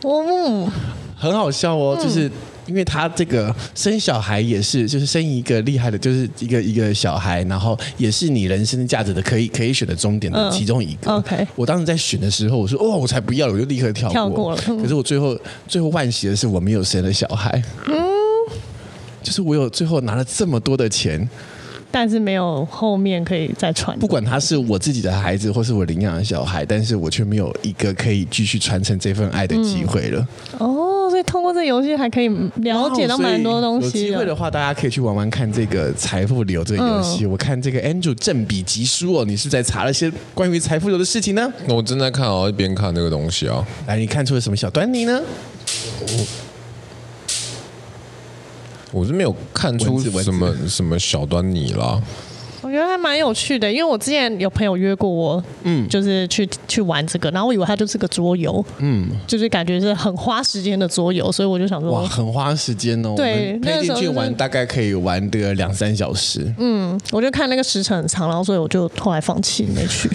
[0.03, 0.71] 哦，
[1.15, 2.31] 很好笑哦，嗯、就是
[2.65, 11.11] 因为他这个生小孩也是，就是生一个厉害的，就是一个一个小孩，然后也是你人生价值的可以可以选的终点的其中一个。
[11.11, 14.61] 嗯、OK，我当时在选的时候，我说哦，我才不要了，我就立刻跳过，跳过了。
[14.67, 17.61] 嗯、可是我最后最后万喜的是我没有生了小孩。
[17.87, 17.93] 嗯，
[19.21, 21.29] 就是我有最后拿了这么多的钱。
[21.91, 23.97] 但是没有后面可以再传。
[23.99, 30.27] 不管他是我自己的孩子，或是我领养的小孩，但是我却没有一个可以继续传承这份爱的机会了。
[30.59, 33.85] 嗯、哦，所以通过这个游戏还可以了解到蛮多东西。
[33.85, 37.25] 有机会的话，大家可以去玩玩看这个财富流这个游戏。
[37.25, 41.51] 嗯、我看这个 Andrew 正比疾书哦，你是在查了些关于财富流的事情呢？
[41.67, 43.65] 我正在看哦，一边看那个东西哦。
[43.87, 45.21] 来，你看出了什么小端倪呢？
[46.01, 46.48] 我
[49.05, 52.01] 是没有看出什么什么小端倪啦。
[52.61, 63.13] 我觉得还蛮有趣的，因为我之前有朋友约过我，嗯，就是去去玩这个，然后我以为它就是个桌游，嗯，就是感觉是很花时间的桌游，所以我就想说，哇，很花时间哦。
[63.15, 66.53] 对，那进去玩大概可以玩个两三小时。
[66.57, 70.09] 嗯，我就看那个时程很长，然后所以我就后来放弃没去。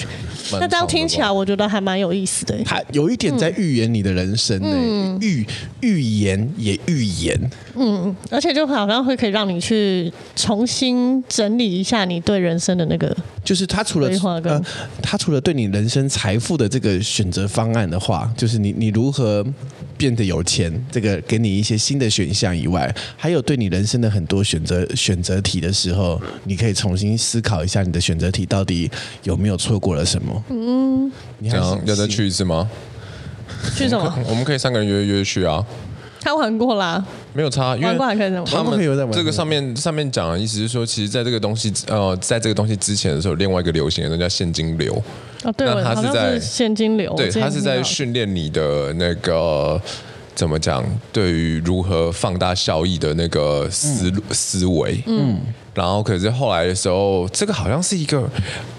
[0.52, 2.54] 那这样听起来，我觉得还蛮有意思的。
[2.66, 5.46] 它有一点在预言你的人生呢，预
[5.80, 7.50] 预言也预言。
[7.76, 12.33] 嗯，而且就好像会可以让你去重新整理一下你对。
[12.34, 14.08] 对人生的那个，就是他除了
[14.42, 14.60] 呃，
[15.00, 19.44] 他除了对你人生财富的这个选择方案的话，就是你你如何
[19.96, 28.90] 变得有钱，这个给你一些新的选项以外，还有对你人生的很多选择选择题的时候，你可以重新思考一下你的选择题到底
[29.22, 30.44] 有没有错过了什么。
[30.48, 32.68] 嗯，你想要再去一次吗？
[33.76, 34.12] 去什么？
[34.28, 35.64] 我们可以三个人约约去啊。
[36.20, 37.98] 他玩过啦，没有差，因为
[38.46, 38.78] 他们
[39.12, 44.94] 这个上面上面讲的意思是说，其实在这个东西呃，在这个东西之前的时候，另外一个流行的叫现金流。
[45.42, 49.78] 哦，对，他是在现金流，对，他是在训练你的那个
[50.34, 55.02] 怎么讲，对于如何放大效益的那个思路、嗯、思维。
[55.06, 55.40] 嗯，
[55.74, 58.18] 然后可是后来的时候，这个好像是一个，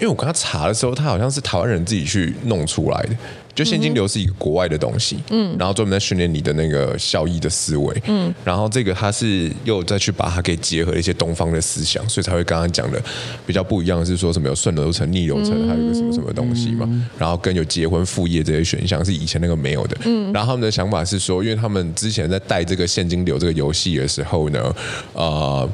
[0.00, 3.10] 为我跟他查的时候，他好像是台湾人自己去弄出来的。
[3.56, 13.02] 就现金流是一个国外的东西，嗯，然后专门在训练你的那个效益的思维，嗯，然后这个它是又再去把它给结合了一些东方的思想，所以才会刚刚讲的
[13.46, 16.86] 比较不一样，是说什么有顺流程、逆流程，还有一个什么什么东西嘛，
[17.18, 24.76] 然后跟有结婚、副业这些选项是以前那个没有的，嗯，然后他们的想法是说，因为他们之前在带这个现金流这个游戏的时候呢，
[25.14, 25.68] 呃。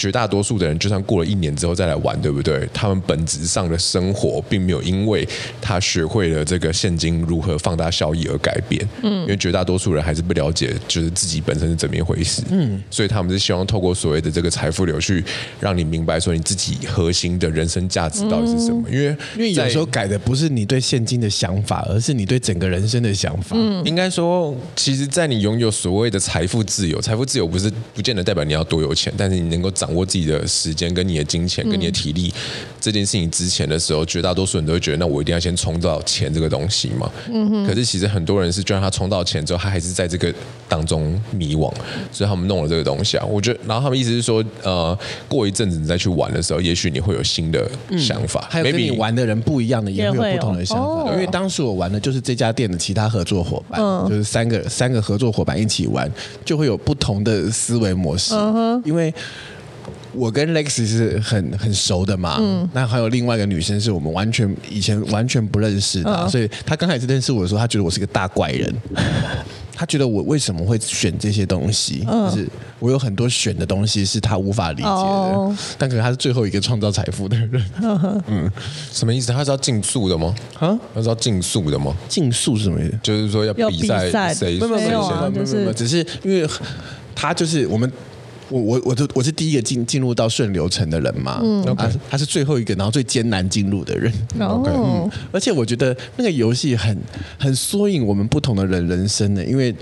[0.00, 2.66] 绝大多数的人，就算过了一年之后再来玩，对不对？
[2.72, 5.28] 他们本质上的生活并没有因为
[5.60, 8.88] 他学会了这个现金如何放大效益而改变。
[9.02, 12.40] 嗯，因为绝大多数人还是不了解，就是自己本身是怎么一回事。
[12.48, 15.22] 嗯，所以他们是希望透过所谓的这个财富流去
[15.60, 18.88] 让你明白，说你自己核心的人生价值到底是什么。
[18.90, 23.54] 因为因为有时候改的不是你对现金的想法，而是你对整个人生的想法。
[23.54, 30.00] 嗯，应该说，其实，在你拥有所谓的财富自由，财富自由不是不见得代表你要多有钱，但是你能够掌握。
[30.00, 32.40] 握自己的时间、跟你的金钱、跟你的体力、嗯、
[32.80, 37.10] 这件事情之前的时候，绝大多数人都会觉得，那我一定要先冲到钱这个东西嘛。
[37.30, 37.66] 嗯哼。
[37.66, 40.32] 可是其实很多人是，就让他冲到钱之后，他还是在这个
[40.66, 41.70] 当中迷惘，
[42.10, 43.26] 所以他们弄了这个东西啊。
[43.26, 44.98] 我觉得，然后他们意思是说，呃，
[45.28, 48.48] 过一阵子你再去玩的时候，也许你会有新的想法。
[48.50, 50.82] 还有跟你玩的人不一样的，也会有不同的想法。
[50.82, 56.10] 哦、因为当时我玩的就是这家店的其他合作伙伴，嗯、就是三个三个合作伙伴一起玩，
[56.42, 58.34] 就会有不同的思维模式。
[58.34, 58.80] 嗯。
[58.84, 59.12] 因为
[60.12, 68.74] 我跟 Lexi 是很很熟的嘛，嗯，那还有另外一个女生是我们完全以前完全不认识的，嗯、所以她刚开始认识我的时候，她觉得我是个大怪人，
[69.74, 78.50] 她觉得我为什么会选这些东西，嗯、就是我有很多选的东西是她无法理解的，哦、但可能她是最后一个创造财富的人， 嗯，嗯
[78.92, 79.32] 什么意思？
[79.32, 80.34] 她是要竞速的吗？
[80.58, 81.94] 啊，她是要竞速的吗？
[82.08, 82.98] 竞速是什么意思？
[83.02, 84.68] 就是说要比赛谁谁先？
[84.68, 86.48] 没有啊，就是只是因为
[87.14, 87.90] 她就是我们。
[88.50, 96.96] 我我我就我是第一个进进入到顺流程的人嘛，嗯，他他是最后一个，然后最艰难进入的人，OK，嗯，而且我觉得那个游戏很
[97.38, 99.74] 很缩影我们不同的人人生的，因为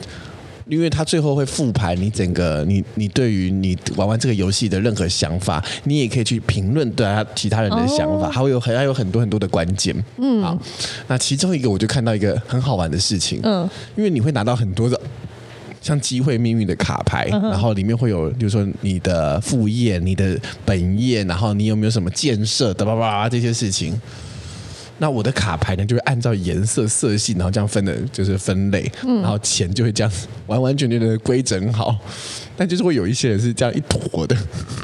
[0.66, 10.59] 因为他最后会复盘你整个你你对于你玩完这个游戏的任何想法，你也可以去评论对他其他人的想法，还会有还有很多很多的关键，嗯，好，
[11.07, 15.00] 那其中一个我就看到一个很好玩的事情，嗯，因为你会拿到很多的。
[15.80, 24.00] 像机会命运的卡牌，然后里面会有，比如说你的副业、你的本业，然后你有没有什么建设的吧吧这些事情。
[25.00, 28.90] 那我的卡牌呢，就会按照颜色、色系，然后这样分的，就是分类，
[29.22, 30.12] 然后钱就会这样
[30.48, 31.96] 完完全全的规整好。
[32.56, 34.36] 但就是会有一些人是这样一坨的，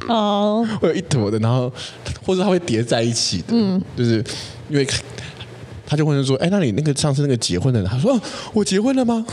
[0.09, 1.72] 哦， 会有一坨的，然后
[2.24, 4.24] 或者它会叠在一起的，嗯，就是
[4.68, 4.87] 因为。
[5.87, 8.18] 他就问他说：“哎，那你那个上次那个结婚的人，他说
[8.53, 9.25] 我结婚了吗？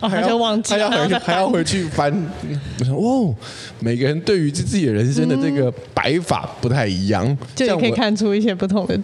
[0.00, 2.30] 哦，还要忘记，还要回去，还要回去翻。
[2.78, 3.34] 我说哦，
[3.78, 8.94] 每个人对于自己的人生的这个摆法不太一样，就也可以看出一些不同的。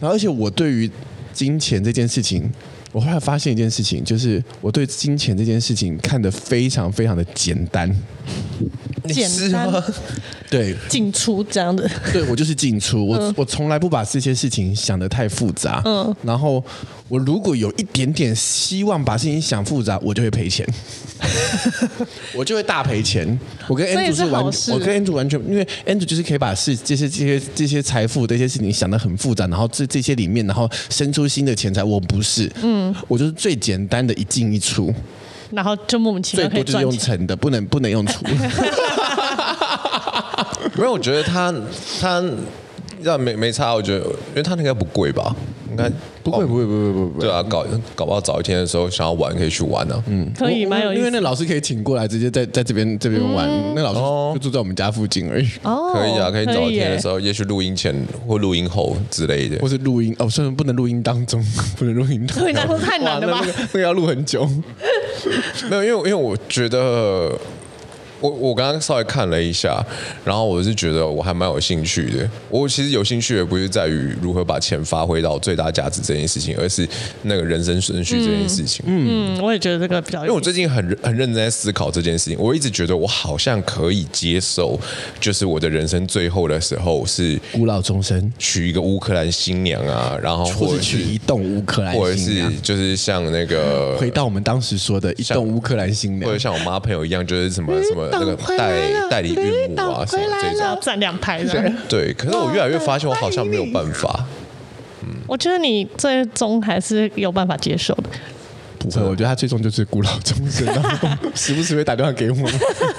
[0.00, 0.90] 然后，而且我对于
[1.32, 2.50] 金钱这件事情，
[2.92, 7.90] 我后来发现一件事情，就是我对金钱这件事情看得非常非常的简单。”
[9.08, 9.70] 简单，
[10.50, 16.62] 对，进出这样的，对，我就是进出，我、嗯、我从来不把这些事情想得太复杂，嗯，然后
[17.08, 20.66] 我如果有一点点希望把事情想复杂，我就会赔钱，
[22.34, 23.38] 我就会大赔钱。
[23.68, 31.82] 我跟 Andrew 是完，我跟 Andrew 完全，因为 Andrew 就是可以把事这些这些这些财富这些事情想得很复杂，然后这这些里面，然后生出新的钱财。
[31.82, 34.92] 我不是，嗯，我就是最简单的一进一出。
[35.52, 38.24] 然后就莫名其妙最多就是用乘的，不能不能用除。
[40.76, 41.54] 因为，我觉得他
[42.00, 42.22] 他
[43.02, 45.34] 要没没差，我觉得，因为他那个不贵吧？
[45.72, 45.90] 应该
[46.22, 47.20] 不会不会不会不会。
[47.20, 50.04] 对啊，搞搞不好早一天的时候想要玩可以去玩呢。
[50.06, 50.98] 嗯，可以蛮有意思。
[50.98, 53.48] 因为那老师可以请过来，直接在在这边这边玩。
[53.74, 54.00] 那老师
[54.34, 55.48] 就住在我们家附近而已。
[55.62, 57.94] 哦，可以啊，可以早一天的时候，也许录音前
[58.26, 61.42] 或录音后之类的，或是录音哦，虽然不能录音当中，
[61.76, 62.26] 不能录音。
[62.38, 63.40] 录音当中太难了吧？
[63.72, 64.48] 那个要录很久。
[65.70, 67.32] 没有，因为因为我觉得。
[68.22, 69.84] 我我刚刚稍微看了一下，
[70.24, 72.28] 然后我是觉得我还蛮有兴趣的。
[72.48, 76.88] 我其实有兴趣的不是在于如何把钱发挥到最大价值这件事情，而是
[77.22, 78.84] 那个人生顺序这件事情。
[78.86, 80.20] 嗯，嗯，我也觉得这个比较。
[80.20, 84.78] 因为我最近很很认真在思考这件事情，我一直觉得我好像可以接受，
[85.18, 98.11] 就是我的人生最后的时候是孤老终生，娶一个乌克兰新娘啊，然后或者娶一栋乌克兰新娘，或者是就是像那个回到我们当时说的一栋乌克兰新娘，或者像我妈朋友一样，就是什么什么。
[98.12, 102.12] 那个代代理孕母啊，什么这种站两排的，对。
[102.14, 104.26] 可是我越来越发现，我好像没有办法。
[105.04, 108.04] 嗯，我觉得你最终还是有办法接受的。
[108.78, 112.36] 不会，我觉得他最终就是孤老终生，然后时不时会打电话给我。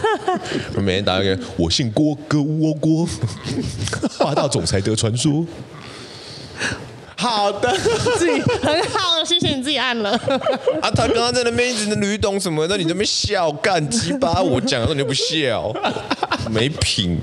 [0.76, 3.08] 我每天打电话给我，姓郭，哥窝郭，
[4.20, 5.46] 霸道总裁的传说。
[7.24, 7.74] 好的，
[8.18, 10.12] 自己很好，谢谢你自己按了。
[10.84, 15.72] 啊，他刚刚在那边一直的吕董什么的，你这边笑干鸡巴，我讲的时候你就不笑，
[16.52, 17.18] 没品。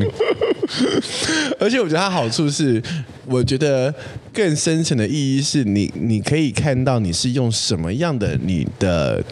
[1.58, 2.82] 而且我觉得它好处是，
[3.26, 3.92] 我觉得
[4.32, 9.22] 更深层的意义是你，你可以看到你是用什么样的你的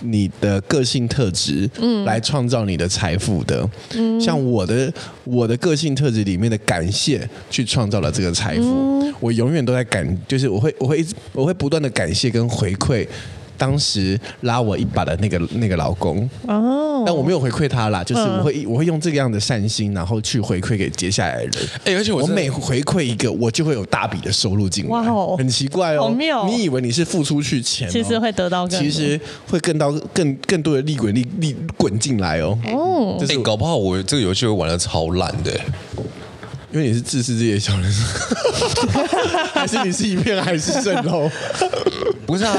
[0.00, 3.68] 你的个性特质，嗯，来创造你的财富的。
[3.94, 4.92] 嗯，像我的
[5.24, 9.02] 我的个性特质里面的感谢，去创造了这个财富。
[9.02, 13.06] 嗯，我永远都在感，就是我会我会一直我会不断的感谢跟回馈。
[13.60, 21.68] 当时拉我一把的那个那个老公哦，但我没有回馈他啦，就是我会我会用这个样的善心，然后去回馈给接下来的人。
[21.84, 24.90] 哎，而且我每回馈一个，我就会有大笔的收入进来。
[24.90, 26.10] 哇哦，很奇怪哦，
[26.48, 32.58] 你以为你是付出去钱，其实会得到，其实会更到更更多的利滚利利滚进来哦。
[32.72, 35.52] 哦，哎，搞不好我这个游戏会玩的超烂的，
[36.72, 37.92] 因为你是自私这些小人，
[39.52, 41.30] 还是你是一片海市蜃楼？
[42.24, 42.54] 不是啊。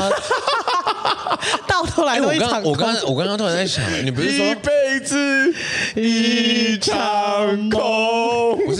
[1.67, 2.71] 到头来都一场空。
[2.71, 5.53] 我刚我刚刚突然在想，你不是说一辈子
[5.95, 7.81] 一场空？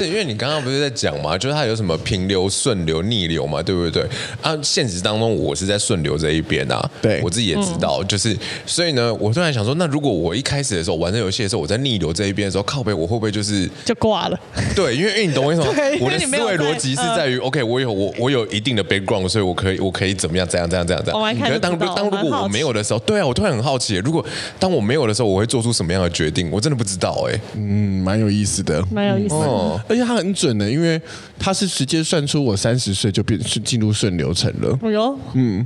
[0.08, 4.04] 因为你刚刚不是在讲嘛，就是它有什么平流、顺流、逆流嘛，对不对？
[4.42, 14.40] 啊，现实当中我是在顺流这一边啊，对，我自己也知道，就是所以呢，我突然想说，那如果我一开始的时候玩这游戏的时候，我在逆流这一边的时候，靠背我会不会就是就挂了？
[14.76, 15.68] 对，因为因为你懂我意思吗？
[16.02, 20.48] 我的思维逻辑是在于，OK，我有我我有一定的 background，所以我可以我可以怎么样？
[20.48, 21.20] 这样这样这样这样。
[21.20, 24.26] 我可是当当如果我没有的时候，对啊，我突然很好奇，如果
[24.60, 26.50] 当我没有的时候，我会做出什么样的决定？
[26.52, 27.40] 我真的不知道哎。
[27.56, 29.46] 嗯，蛮有意思的，蛮有意思的。
[29.46, 31.00] 哦，而且他很准的，因为
[31.38, 34.80] 他是直接算出我三十岁就变进入顺流程了。
[34.82, 35.66] 哎呦，嗯，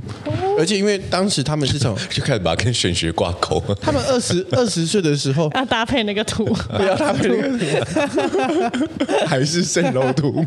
[0.58, 3.62] 而且因为当时他们是从 就开始把它跟玄学挂钩。
[3.80, 8.80] 他们二十 二十岁的时候要搭配那个图，不要搭配那个图，
[9.26, 10.44] 还是蜃楼图。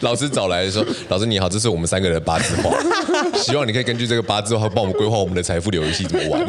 [0.00, 2.76] 老师找来的时候，老师你好，这是我们三个人的八字画，
[3.38, 6.44] 希望你可以根据这个八字画帮我们规划我们的财富流游戏怎么玩。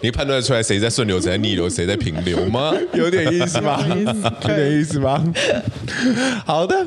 [0.00, 2.72] 你判断出来谁在顺流，谁在逆流，谁在平流吗？
[2.94, 3.82] 有点意思吗？
[3.88, 5.22] 有点意思吗？
[6.46, 6.86] 好的，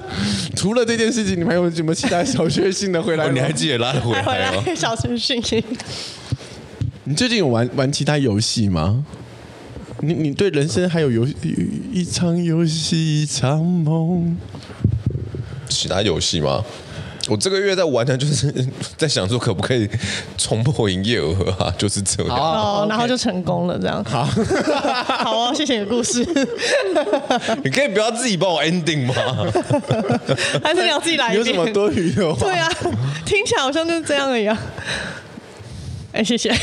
[0.56, 3.30] 除了这件事情，你们还有什么其他小确幸的回来？
[3.30, 4.64] 你还记得拉得回来吗？
[4.76, 5.64] 小确幸。
[7.04, 9.04] 你最近有玩玩其他游戏吗？
[10.04, 11.28] 你你对人生还有游
[11.92, 14.38] 一场游戏一场梦？
[15.68, 16.64] 其他游戏吗？
[17.32, 18.54] 我这个月在玩的，就是
[18.98, 19.90] 在想说可不可以
[20.38, 22.36] 冲破营业额啊， 就是这样。
[22.36, 24.04] 哦，然后就成功了，这样。
[24.04, 24.26] 好，
[25.24, 26.28] 好哦，谢谢你的故事。
[27.64, 29.14] 你可以不要自己帮我 ending 吗？
[30.62, 31.34] 还是你要自己来？
[31.34, 32.40] 有什么多余的话？
[32.42, 32.70] 对啊，
[33.26, 34.58] 听起来好像就是这样的样。
[36.12, 36.54] 哎，谢谢。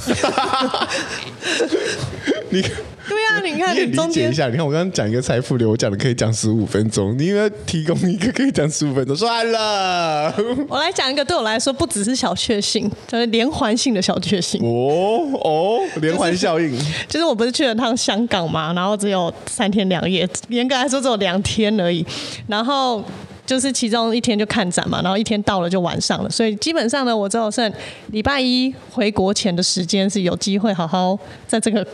[2.50, 2.62] 你。
[3.08, 4.46] 对啊，你看，你也理解一下。
[4.48, 10.32] 你看，我刚刚讲一个财富流，我讲的可以讲十五分钟，你应该提供一个可以讲十五分钟，算了。
[10.68, 14.60] 我来讲一个，对我来说不只是小确幸，就是连环性的小确幸。
[14.62, 16.70] 哦哦，连环效应。
[16.70, 22.06] 就是，就是我不是去了趟香港嘛，然后只有三天两夜，严格来说只有两天而已，
[22.46, 23.04] 然后。
[23.50, 27.72] 就是其中一天就看展嘛，然后一天到了就晚上了，所以基本上呢，我只有剩
[28.12, 31.84] 礼拜一回国前的时间是有机会好好在这个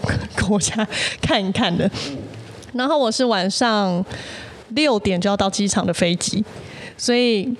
[0.47, 0.87] 国家
[1.23, 1.91] 看一看的。
[2.75, 4.05] 然后我是晚上
[4.75, 6.45] 六点就要到机场的飞机，
[6.99, 7.51] 所以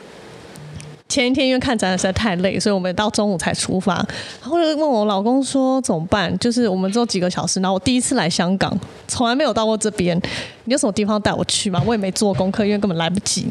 [1.09, 3.95] 前一天因为看展览实在太累，所以我们到中午才出发。
[4.43, 6.39] 然后就问我老公说怎么办？
[6.39, 10.15] 就是我们只有几个小时，然后我第一次来香港，从来没有到过这边，
[10.65, 11.83] 你有什么地方带我去吗？
[11.87, 13.47] 我也没做功课，因为根本来不及。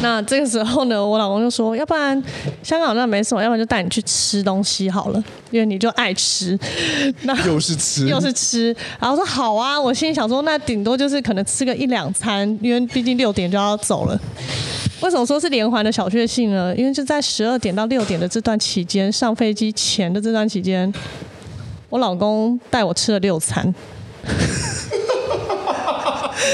[0.02, 2.20] 那这个时候呢，我老公就说：“要不然
[2.62, 6.58] 香港那没什么，要不然就带你去吃东西好了，因为你就爱吃。
[7.22, 8.74] ”那又是吃，又是吃。
[8.98, 14.18] 然后说：“好啊。”我心里想说：“那顶多就是可能吃个一两餐，因为毕竟六点就要走了。”
[15.02, 16.74] 为什么说是连环的小确幸呢？
[16.76, 20.92] 因为就在十二点到六点的这段期间，上飞机前的这段期间，
[21.88, 23.74] 我老公带我吃了六餐。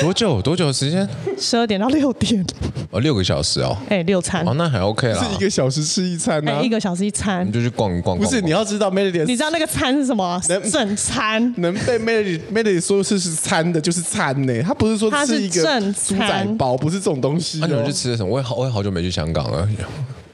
[0.00, 0.40] 多久？
[0.42, 1.08] 多久的时间？
[1.38, 2.44] 十二点到六点。
[2.90, 3.76] 哦，六个小时哦。
[3.88, 4.46] 哎、欸，六餐。
[4.46, 5.22] 哦，那还 OK 啦。
[5.22, 6.64] 是一个小时吃一餐呢、啊欸？
[6.64, 7.46] 一个小时一餐。
[7.46, 8.18] 你就去逛一逛，逛。
[8.18, 10.40] 不是，你要知道 Melody，你知道那个餐是什么？
[10.48, 11.54] 能正餐。
[11.58, 14.62] 能被 Melody Melody 说是是餐的，就是餐呢。
[14.62, 17.66] 他不是说吃一个猪仔包，不是这种东西、哦。
[17.66, 18.30] 那、啊、你们去吃的什么？
[18.30, 19.68] 我也好，我也好久没去香港了。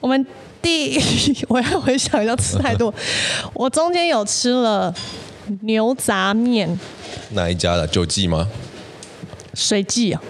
[0.00, 0.26] 我们
[0.60, 1.00] 第，
[1.48, 2.92] 我要回想一下，吃太多。
[3.54, 4.92] 我中间有吃了
[5.62, 6.78] 牛杂面。
[7.30, 7.86] 哪一家的？
[7.86, 8.46] 九记吗？
[9.54, 10.22] 水记啊，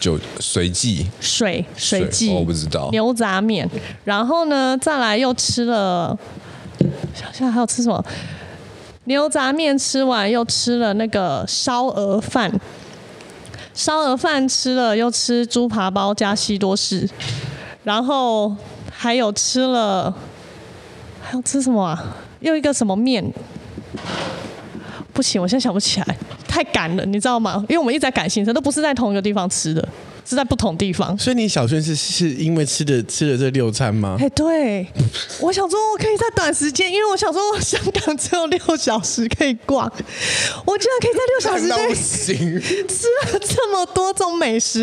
[0.00, 2.88] 就随记水水记，我不知道。
[2.90, 3.68] 牛杂面，
[4.04, 6.18] 然后呢，再来又吃了，
[7.14, 8.04] 想想还有吃什么？
[9.04, 12.52] 牛杂面吃完又吃了那个烧鹅饭，
[13.74, 17.08] 烧鹅饭吃了又吃猪扒包加西多士，
[17.82, 18.54] 然后
[18.92, 20.14] 还有吃了，
[21.20, 22.16] 还有吃什么啊？
[22.38, 23.24] 又一个什么面？
[25.12, 26.16] 不行，我现在想不起来。
[26.48, 27.64] 太赶了，你知道吗？
[27.68, 29.86] 因为我们一直在赶行程，都不是在同一个地方吃的，
[30.26, 31.16] 是在不同地方。
[31.16, 34.18] 所以你小轩是是因为吃的吃了这六餐吗？
[34.20, 34.86] 哎，对，
[35.40, 39.90] 我想说我可以在短时间，因为我想说香港只有六小时可以逛，
[40.66, 44.80] 我居然可以在六小时内吃了这么多种美食，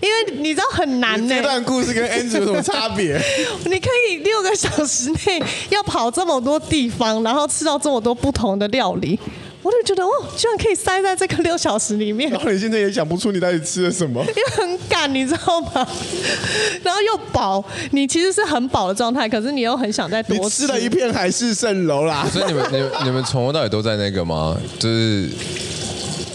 [0.00, 1.40] 因为你知道很难呢、欸。
[1.40, 3.16] 这段故事跟 Andrew 有什么差别？
[3.66, 9.16] 你可以六个小时内要跑这么多地方，然后吃到这么多不同的料理。
[9.62, 12.30] 我就觉得哦，居然可以塞在这个六小时里面。
[12.30, 15.86] 然后你现在也想不出你到底吃了什么， 因为很赶，你知道吗？
[16.82, 20.62] 然后又饱，你其实是很饱的状态，可是你又很想再多吃。
[20.62, 22.26] 你吃了一片海市蜃楼啦。
[22.32, 24.56] 所以你们、你们、你们从头到尾都在那个吗？
[24.78, 25.28] 就是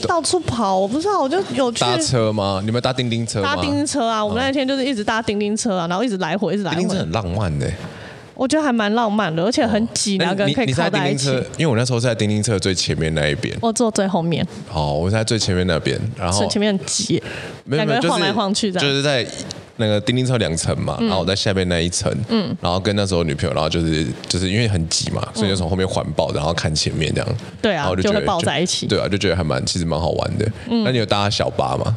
[0.07, 2.61] 到处跑，我不知道，我就有去搭车吗？
[2.63, 3.55] 你们搭叮叮车吗？
[3.55, 4.23] 搭叮叮车啊！
[4.23, 6.78] 我们那天就是一直搭叮叮车啊，然后一直来回，一直来回。
[6.78, 7.67] 叮叮车很浪漫的。
[8.38, 11.29] 我觉得还蛮浪漫的，而且很挤，两个人可以靠在一起。
[11.57, 14.47] 因为我那时候是在叮叮车最前面那一边，我坐最后面。
[14.71, 17.21] 哦，我在最前面那边，然后前面很挤，
[17.65, 18.88] 两个人晃来晃去这样。
[18.88, 19.25] 就是在
[19.77, 27.29] 那个叮叮车两层嘛，然后我在下面那一层，嗯，然后跟那时候女朋友，然后就是就是因为很挤嘛，所以就从后面环抱，然后看前面这样。
[27.61, 28.85] 对啊，就会抱在一起。
[28.88, 30.47] 对啊，就觉得还蛮其实蛮好玩的。
[30.83, 31.95] 那你有搭小巴吗？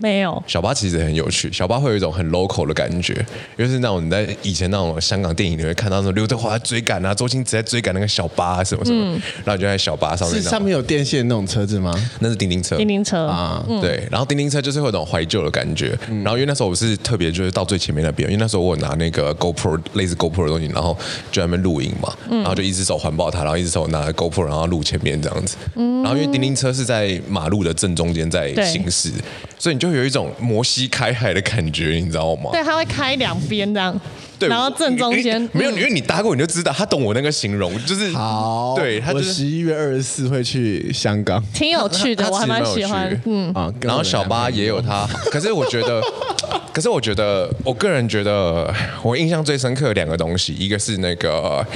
[0.00, 1.52] 没有，小巴其实很有趣。
[1.52, 3.14] 小巴会有一种很 local 的感觉，
[3.56, 10.42] 就是那种你在以前那种香港电影里面看到那种刘德华在追赶啊，周星驰在追赶那个小巴啊什么什么，嗯、然后就在小巴上面。
[10.42, 11.94] 是上面有电线那种车子吗？
[12.20, 12.76] 那是叮叮车。
[12.76, 14.02] 叮叮车啊，嗯、对。
[14.10, 15.96] 然后叮叮车就是会有种怀旧的感觉。
[16.08, 20.96] 嗯、然后因为那时候我是特别就是到最前面那边，因为那时候我有拿那个 GoPro 类似 GoPro 的东西，然后
[21.30, 25.56] 就在那边录影嘛，然后就一只手环抱它，然后一只手拿 GoPro，然后录前面这样子。
[25.74, 30.64] 嗯、然后因为叮叮车是在马路的正中间在行驶，对所以你就有一种摩。
[30.70, 32.50] 西开海的感觉，你知道吗？
[32.52, 34.00] 对，它会开两边这样，
[34.38, 38.76] 对然后正中间没有，因为你搭过你就知道，他懂我那个形容，就是好。
[38.76, 43.20] 对，他十一月二十四会去香港，挺有趣的， 我还蛮喜欢。
[43.24, 46.00] 嗯啊，然后小巴也有他，可是我觉得，
[46.72, 51.66] 可是我觉得，我个人觉得，我印象最深刻的两个东西，一个是那个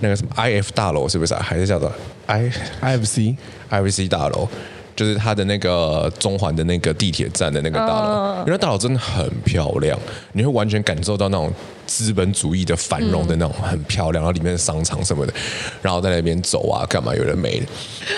[0.00, 1.32] 那个什么 IF 大楼，是不是？
[1.34, 1.92] 啊还是叫做
[2.26, 2.50] I
[2.82, 3.36] IFC
[3.70, 4.48] IFC 大楼？
[4.94, 9.98] 就是它的那个中环的那个地铁站的那个大楼，因为大楼真的很漂亮，
[10.32, 11.52] 你会完全感受到那种
[11.86, 15.32] 资本主义的繁荣的那种很漂亮，然后里面的商场什么的，
[15.80, 17.62] 然后在那边走啊，干嘛有人没？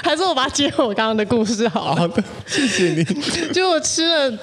[0.02, 1.96] 还是我把它接回我刚刚的故事好了。
[1.96, 3.04] 好的，谢谢你。
[3.54, 4.38] 就我吃了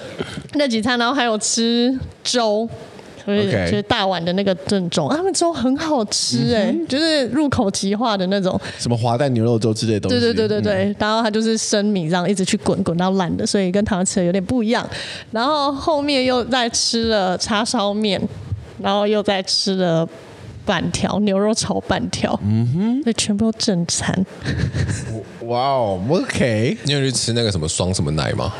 [0.54, 2.70] 那几餐，然后还有吃粥。
[3.26, 3.70] Okay.
[3.70, 10.20] 就是大碗的那个正宗，他们粥很好吃哎、欸，嗯、就是入口即化的那种，什么滑蛋牛肉粥之类的东西。
[10.20, 14.88] 对对对对对，嗯、然后它就是生米这样一直去滚滚到烂的，所以跟台湾吃的有点不一样。
[15.32, 18.22] 然后后面又再吃了叉烧面，
[18.82, 20.08] 然后又再吃了
[20.66, 24.26] 板条牛肉炒板条，嗯哼，那全部都正餐。
[25.46, 28.54] 哇哦，OK，你有去吃那个什么双什么奶吗？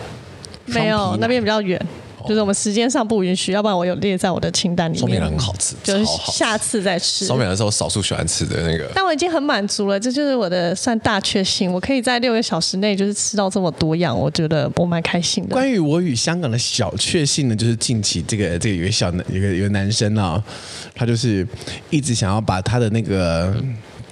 [0.68, 1.80] 奶没有，那边比较远。
[2.28, 5.20] 就是我们时间上不允许，要不然我有列在我的清单里面。
[5.20, 7.26] 烧饼很好吃，就是下次再吃。
[7.26, 8.90] 烧饼是我少数喜欢吃的那个。
[8.94, 11.72] 但我已经很满足了，这就是我的算大确幸。
[11.72, 15.50] 我可以在六个小时内就是吃到这么多样，我觉得我蛮开心的。
[15.50, 20.44] 关于我与香港的小确幸呢，就是近期这个这个有个小男有个有个男生啊，
[20.96, 21.48] 他就是
[21.90, 23.54] 一直想要把他的那个。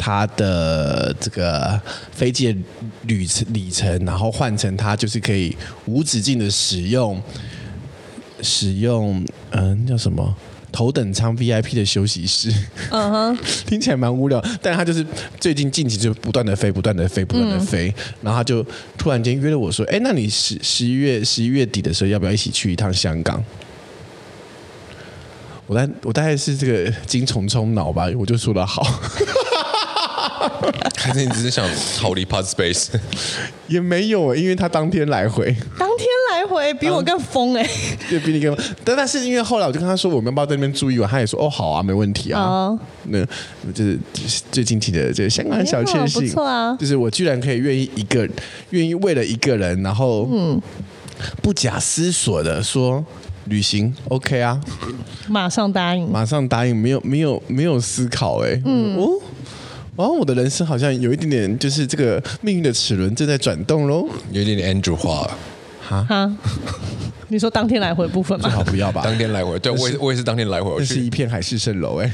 [0.01, 1.78] 他的这个
[2.14, 2.60] 飞机的
[3.01, 5.53] 旅程里程，然后换成他就是可以
[5.88, 7.22] 无止境的使用，
[8.41, 10.35] 使用嗯叫什么
[10.71, 12.53] 头等舱 VIP 的休息室，
[12.91, 15.05] 嗯哼， 听起来蛮无聊，但他就是
[15.39, 18.63] 最近近期就不断的飞，不断的飞，不断的飞，然后他就
[18.97, 23.43] 突然间约了我说，哎，那你十十一月十一月底的时候要不要一起去一趟香港？
[25.65, 28.83] 我大我大概是这个精虫冲脑吧，我就说了好。
[30.97, 31.67] 还是你只是想
[31.97, 32.87] 逃离 Pod Space？
[33.67, 35.45] 也没有，因为他当天来回，
[35.77, 36.07] 当天
[36.39, 37.69] 来回比我更疯哎，
[38.09, 38.65] 对，比你更疯。
[38.85, 41.09] 但但是因为后来我就跟他说，我们要不要在那边住一晚？
[41.09, 42.41] 他也说哦，好啊，没问题啊。
[42.41, 43.23] 哦、那
[43.73, 43.99] 就是
[44.51, 46.75] 最近期的这个香港小确幸，不错啊。
[46.79, 48.27] 就是我居然可以愿意一个，
[48.69, 50.61] 愿意为了一个人，然后嗯，
[51.41, 53.03] 不假思索的说
[53.45, 54.61] 旅行 OK 啊，
[55.27, 59.09] 马上答应，马上答应，没有没有没有思考哎，嗯哦。
[59.97, 65.37] 然后我的人生好像有一点点，就是这个命运的齿轮正在转动喽，有一点点 Andrew 化了，
[65.89, 66.31] 哈。
[67.32, 68.49] 你说当天来回部分吗？
[68.49, 69.01] 最好不要吧。
[69.03, 70.75] 当天来回，对我也我也是当天来回。
[70.80, 72.11] 这是一片海市蜃楼哎，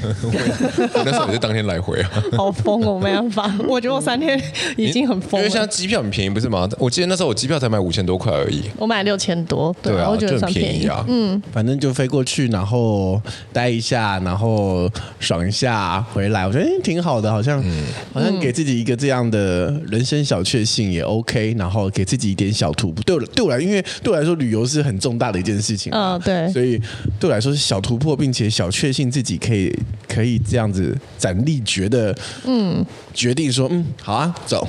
[1.04, 2.10] 那时候也是当天来回啊。
[2.36, 4.38] 好疯哦，没办法，我觉得我三天
[4.76, 5.44] 已经很疯了。
[5.44, 6.68] 因为现在机票很便宜，不是吗？
[6.78, 8.64] 我记得那时候我机票才买五千多块而已。
[8.76, 11.02] 我买六千多，对啊，我觉得算便宜啊。
[11.08, 13.18] 嗯，反正就飞过去，然后
[13.54, 17.64] 待一下，然后爽一下，回来，我觉得挺好的，好像
[18.12, 23.02] 好像给自己一个这样的人生小确幸也 OK，然后给自己一点小突破。
[23.04, 24.94] 对我对我来，因为对我来说旅游是很。
[25.06, 26.76] 重大的一件事情，嗯，对，所以
[27.20, 29.72] 对我来说是小突破，并且小确幸自己可以
[30.08, 32.12] 可以这样子斩立决的，
[32.44, 32.84] 嗯，
[33.14, 34.66] 决定说，嗯，好啊，走。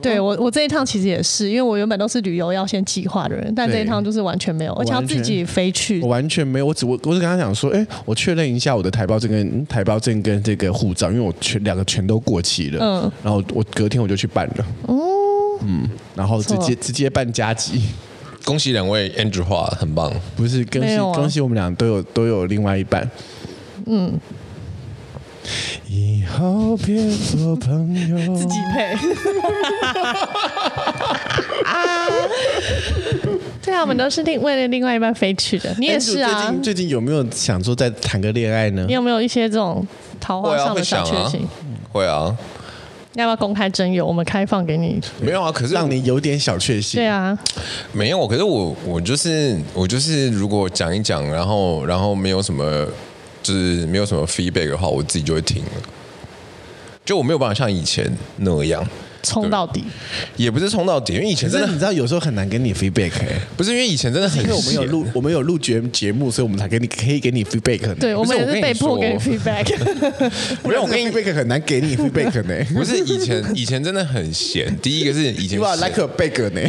[0.00, 6.00] 对我，我这一趟其实也是，因为我原本都是旅游要先计划的人，但这一趟就是完全没有，而且要自己飞去。
[6.00, 14.96] 我完全没有，我只我我是跟他讲说，哎，我确认一下我的台胞证跟台胞证跟这个护照，因为我全两个全都过期了，嗯，然后我隔天我就去办了，哦，
[15.64, 17.82] 嗯，然后直接直接办加急。
[18.44, 23.08] 恭喜两位 Andrew 化很棒，不是恭喜、啊、恭喜我们俩都有都有另外一半，
[23.86, 24.18] 嗯，
[25.88, 28.94] 以后别做朋友，自己配，
[31.64, 32.06] 啊，
[33.62, 36.30] 对啊，我们都是另为了另外一半飞去的，你也是啊。
[36.32, 38.84] 最近最近有没有想说再谈个恋爱呢？
[38.88, 39.86] 你有没有一些这种
[40.20, 41.48] 桃花上的小确幸？
[41.92, 42.36] 会啊。
[43.14, 44.06] 要不要公开征友？
[44.06, 45.00] 我们开放给你。
[45.20, 47.00] 没有啊，可是让你有点小确幸。
[47.00, 47.38] 对啊，
[47.92, 48.26] 没有。
[48.26, 52.86] 可是我我就是我就是，如果讲一讲，然后然后没有什么，
[53.42, 55.70] 就是没有什么 feedback 的话，我自己就会停了。
[57.04, 58.86] 就我没有办法像以前那样。
[59.22, 59.84] 冲到底，
[60.36, 67.94] 也不是冲到底，因为以前真的你知道有时候很难给你 feedback，欸，不是因为以前真的很，因为我们有录我们有录节节目，所以我们才给你可以给你 feedback。
[67.94, 69.72] 对，我们也是被迫给你 feedback。
[70.62, 72.64] 不 然我给你 feedback 很难给你 feedback 呢。
[72.74, 76.60] 不是以前以前真的很闲，第一个是以前 哇 like a bag 呢。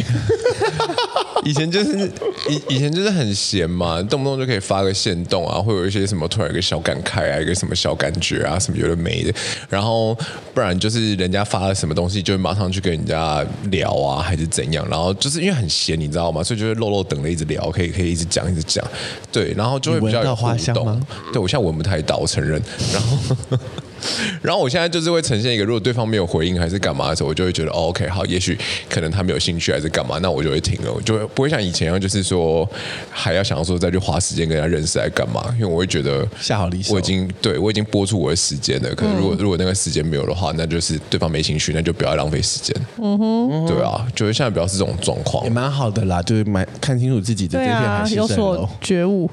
[1.44, 2.10] 以前就是
[2.48, 9.34] 以以前就是很闲嘛，动不动就可以发个限动啊，会有一些什么突然有个小感慨啊，一个什么小感觉啊，什么有的没的，
[9.68, 10.16] 然后
[10.54, 12.38] 不然就是人家发了什么东西就。
[12.44, 14.86] 马上去跟人家聊啊，还是怎样？
[14.90, 16.42] 然后就是因为很闲，你知道吗？
[16.44, 18.84] 所以就会漏漏等的一直聊，可以可以一直讲一直讲，
[19.32, 21.02] 对，然后就会比较有互动。
[21.32, 22.62] 对，我现在闻不太到，我承认。
[22.92, 23.58] 然后。
[24.42, 32.68] 然后我现在就是会呈现一个，如果对方没有回应还是干嘛的时候，我就会觉得、哦、OK 好，也许可能他没有兴趣还是干嘛，那我就会停了，我就会不会像以前一样，就是说
[33.10, 35.44] 还要想要说再去花时间跟人家认识来干嘛？
[35.54, 38.94] 因为我会觉得下好离手，我已经对我已经播出我的时间了。
[38.94, 42.74] 可能如果、嗯、如果那个时间没有的话，那就是对方没兴趣，那就不要浪费时间。
[42.98, 49.30] 嗯哼，对啊，就是现在比较是这种状况，也蛮好的啦，就是蛮看清楚自己的这片海市蜃楼，有所觉悟。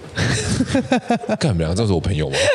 [1.40, 1.74] 干嘛？
[1.76, 2.36] 这是我朋友吗？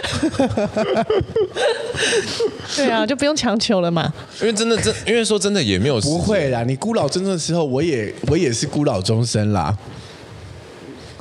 [2.77, 4.13] 对啊，就不用强求了嘛。
[4.41, 6.63] 因为真的真，因为说真的也没有不会啦。
[6.63, 9.77] 你孤老终生的时候，我也我也是孤老终生啦。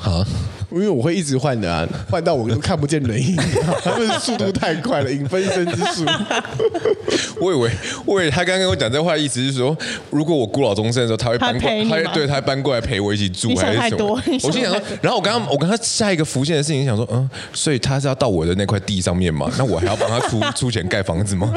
[0.02, 0.26] 啊。
[0.76, 3.34] 因为我会一直换的啊， 换到我都看不见人影，
[3.82, 6.04] 他们速度太快了，影分身之术。
[7.40, 7.72] 我以为，
[8.06, 9.76] 我以为他刚刚跟我讲这话的意思是说，
[10.10, 14.22] 如果我孤老终生的时候，他会搬过来，他，会对他搬过来陪我一起住，还是什么？
[14.44, 19.50] 我心想说，然后我刚刚我刚刚下一个浮现的事情，想说，嗯，所以他是要到我的那块地上面嘛？
[19.58, 21.54] 那我还要帮他出出钱盖房子吗？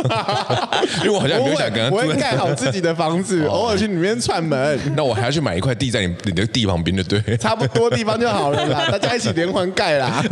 [0.98, 4.78] 因为我好像没有想跟他住，我会盖好自己的房子，偶尔去里面串门。
[4.96, 9.07] 那我还要去买一块地在你你的地旁边，就对，差不多地方就好了啦，大家。
[9.08, 10.22] 在一起连环盖啦，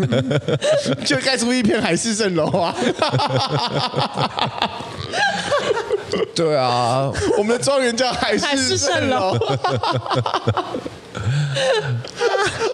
[1.05, 2.75] 就盖出一片海市蜃楼啊！
[6.35, 9.33] 对啊，我们的庄园叫海市蜃楼，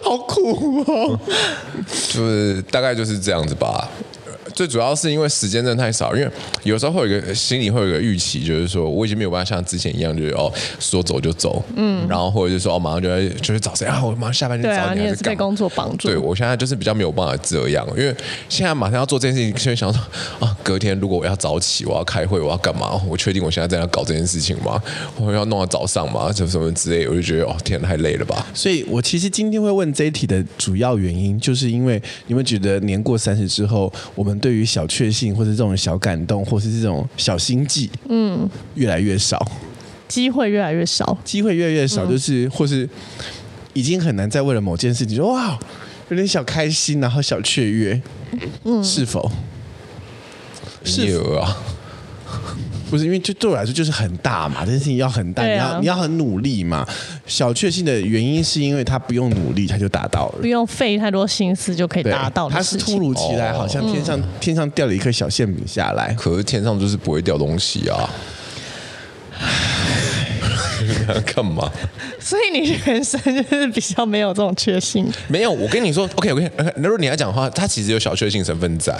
[0.03, 1.19] 好苦哦！
[2.09, 3.87] 就是大概就是这样子吧。
[4.53, 6.29] 最主要是因为时间真的太少，因为
[6.63, 16.07] 有时候会有一个心里会有一个预期，就是说我已经没有办法像之前一样，就是哦说走就走，嗯，然后或者是说哦马上就要就是找谁啊，我马上下班就找你，对你也是被工作绑住。
[16.07, 18.15] 对我现在就是比较没有办法这样，因为
[18.47, 20.01] 现在马上要做这件事情，就想说
[20.39, 23.01] 啊，隔天如果我要早起，我要开会，我要干嘛？
[23.07, 24.81] 我确定我现在在那搞这件事情吗？
[25.17, 26.31] 我要弄到早上吗？
[26.31, 28.45] 什么什么之类，我就觉得哦天，太累了吧。
[28.53, 35.33] 所以我其实今天会问这一题的主要原因，就是因为你们觉得年过三十之后，我们对于小确幸。
[35.33, 39.39] 或者这种小感动，或是这种小心计，嗯，越来越少，
[40.09, 42.89] 机会越来越少，机会越来越少，就是、嗯、或是
[43.71, 45.57] 已经很难再为了某件事情说哇，
[46.09, 48.01] 有点小开心，然后小雀跃，
[48.65, 49.31] 嗯，是否？
[50.83, 51.57] 是啊。
[52.93, 56.87] 不是因为就对我来说就是很大嘛，这件事情要很大，啊、你要你要很努力嘛。
[57.25, 62.47] 小确幸的原因是因为他不用努力他就达到了，不用费太多心思就可以达到。
[62.47, 68.07] 他是突如其来，好像天上、嗯、天上掉了一颗小馅饼下来，可是天上就是不会掉东西啊。
[71.25, 71.71] 干嘛？
[72.19, 75.05] 所以你人生就是比较没有这种确信。
[75.27, 78.93] 没有，我跟你说，OK，OK，、okay, okay, 如果你要讲的话，它其实有小确幸成分在。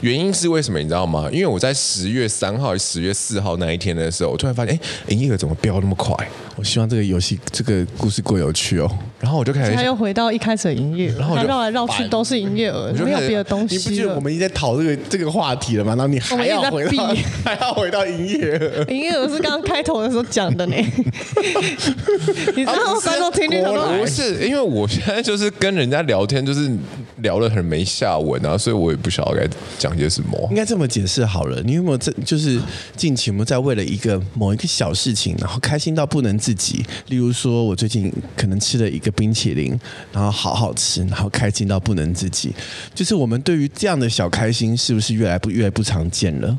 [0.00, 0.78] 原因是为什么？
[0.78, 1.28] 你知道吗？
[1.32, 6.14] 因为我在十月三号、十月四号那一天的时候，我突然发现，哎，营业额怎么飙那么快？
[6.56, 8.90] 我希望这个游戏、这个故事过有趣哦。
[9.20, 13.76] 然后我就开始，他又回到一开始的营业额，然后绕来绕去都是营业额，没有别的东西。
[13.76, 15.90] 你不觉得我们已经在讨这个这个话题了吗？
[15.96, 17.14] 然后你还要回到，
[17.44, 18.84] 还要回到营业额？
[18.88, 20.76] 营业额是刚刚开头的时候讲的呢。
[22.54, 23.98] 你知道观众听听懂吗？
[23.98, 26.70] 不是，因为我现在就是跟人家聊天，就是
[27.16, 29.48] 聊得很没下文啊，所以我也不晓得该
[29.78, 30.46] 讲些什么。
[30.50, 32.60] 应该这么解释好了，你有没有这就是
[32.96, 36.84] 近期有没有在为了一个某一个小事情，然后开心到不能自己？
[37.08, 39.78] 例如说，我最近可能吃了一个冰淇淋，
[40.12, 42.54] 然后好好吃，然后开心到不能自己。
[42.94, 46.58] 就是我们对于这样的小开心，是不是越来不越来不常见了？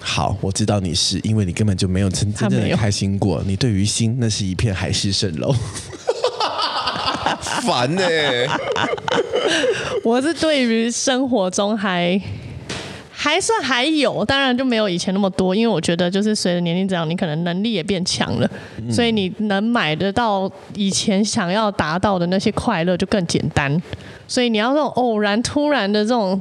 [0.00, 3.42] 好，我知道你是因为你根本就没有真真正的开心过。
[3.46, 5.54] 你对于心，那是一片海市蜃楼。
[7.62, 8.48] 烦呢、欸？
[10.04, 12.20] 我是对于生活中还
[13.22, 15.54] 还算还有，当然就没有以前那么多。
[15.54, 23.80] 因为我觉得，就是随着年龄增长，你可能能力也变强了，嗯、所以你能买得到以前想要达到的那些快乐就更简单。
[24.26, 26.40] 所以你要这种偶然、突然的这种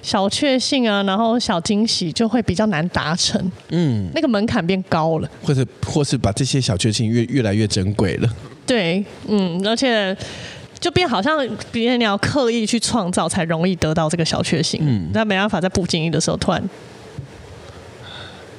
[0.00, 3.38] 小确幸啊，然后小惊喜，就会比较难达成。
[3.68, 8.28] 嗯，那个门槛变高了，或者或是把这些小确幸越越来越珍贵了。
[8.64, 10.16] 对，嗯，而且
[10.82, 11.38] 就变好像
[11.70, 14.80] 别人你要刻意去创造才容易得到这个小确幸。
[14.82, 16.62] 嗯，那没办法在不经意的时候突然。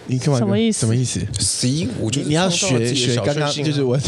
[0.08, 0.38] 你干嘛？
[0.38, 0.80] 什么意思？
[0.80, 4.00] 什么意思？C，我觉得你要学学刚刚就是我，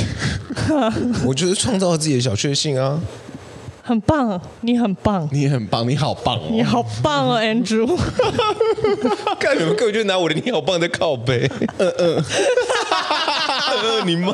[1.28, 3.00] 我觉得创造自己的小确幸啊。
[3.84, 7.86] 很棒，你很棒，你很棒，你好棒哦，你好棒哦，Andrew。
[9.40, 11.48] 看你们各位就拿我的“你好棒”在靠背。
[11.78, 12.24] 嗯嗯。
[14.06, 14.32] 你妈！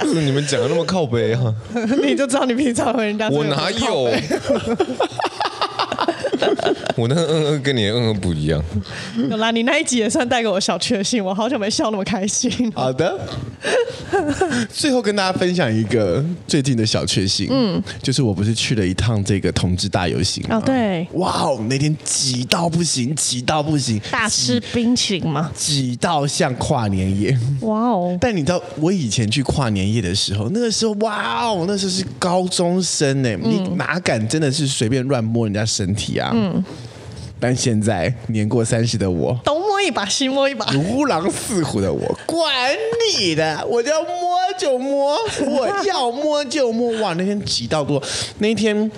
[0.00, 1.54] 不是你们讲的那么靠背啊？
[2.02, 4.10] 你就知道你平常和人家我哪有？
[6.96, 8.62] 我那个嗯嗯跟你的嗯嗯不一样。
[9.30, 12.50] 有啦，你那一集也算带给我小确幸，我好久没笑那么开心。
[12.74, 13.18] 好的，
[14.70, 25.50] 最后跟大家分享一个最近的小确幸，嗯，就是我不是去了一趟这个同志大游行哦，对，哇哦，那天挤到不行，挤到不行，大吃冰淇淋吗？
[25.54, 28.16] 挤到像跨年夜，哇哦！
[28.20, 36.25] 但你知道我以前去跨年夜的时候，那个时候哇哦，那时候是高中生呢，你哪敢真的是随便乱摸人家身体啊？
[36.34, 36.64] 嗯。
[37.38, 42.74] 但现在年过三十的我，东摸一把西摸一把，如狼似虎的我，管
[43.14, 46.98] 你的，我就要摸就摸，我要摸就摸。
[47.02, 48.02] 哇，那天挤到过，
[48.38, 48.90] 那天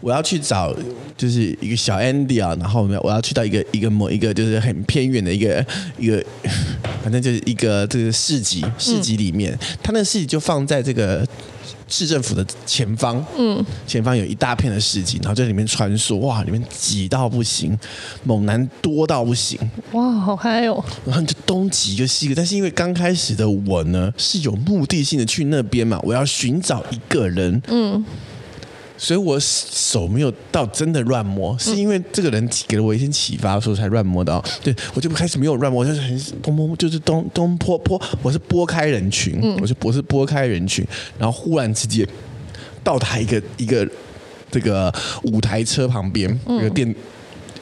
[0.00, 0.72] 我要去找
[1.16, 5.66] 就是一个小 Andy 啊，然后呢我要去到一个一个某一个就是很偏远的一个
[5.98, 6.24] 一个，
[7.02, 11.26] 反正就是一个这个市集市集里面，嗯、他那个市集就放在这个。
[11.88, 17.76] 市政府的前方，嗯，前方有一大片的市集，然后在里面穿梭，哇，里面挤到不行，
[18.24, 19.58] 猛男多到不行，
[19.92, 20.84] 哇，好嗨哦！
[21.04, 28.04] 然后就东挤就西挤，但是因为刚开始的我呢是有目的性的去那边嘛，我要寻找一个人，嗯，
[28.98, 34.44] 所以我手没有到真的乱摸，是因为这个人给了我一些启发，所以才乱摸到。
[34.62, 40.84] 对，我就开始没有乱摸，我就是很东摸，就是东东拨拨，我是拨开人群，我是我是拨开人群，
[41.16, 42.06] 然后忽然之间
[42.82, 43.88] 到达一个一个
[44.50, 44.92] 这个
[45.22, 46.92] 舞台车旁边，一个电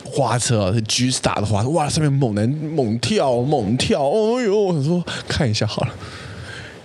[0.05, 5.95] 花车是 G Star 的花车，哇，上面猛男猛跳猛跳，哦呦，我说看一下好了。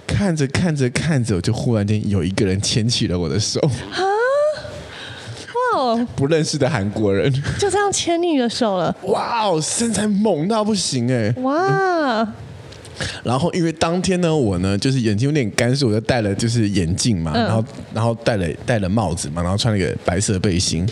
[0.06, 3.62] 看着看着看着，我就忽然间有一个人牵起了我的手。
[3.62, 4.12] 啊！
[6.16, 8.96] 不认识的韩国人就这样牵你的手了。
[9.04, 11.34] 哇哦，身材猛到不行哎！
[11.42, 12.28] 哇！
[13.24, 17.66] 然后因为当天呢，我呢就是眼睛有点干，所以我就戴了就是眼镜嘛，嗯、然后
[17.96, 20.88] 然后戴了戴了帽子嘛，然后穿了一个白色背心。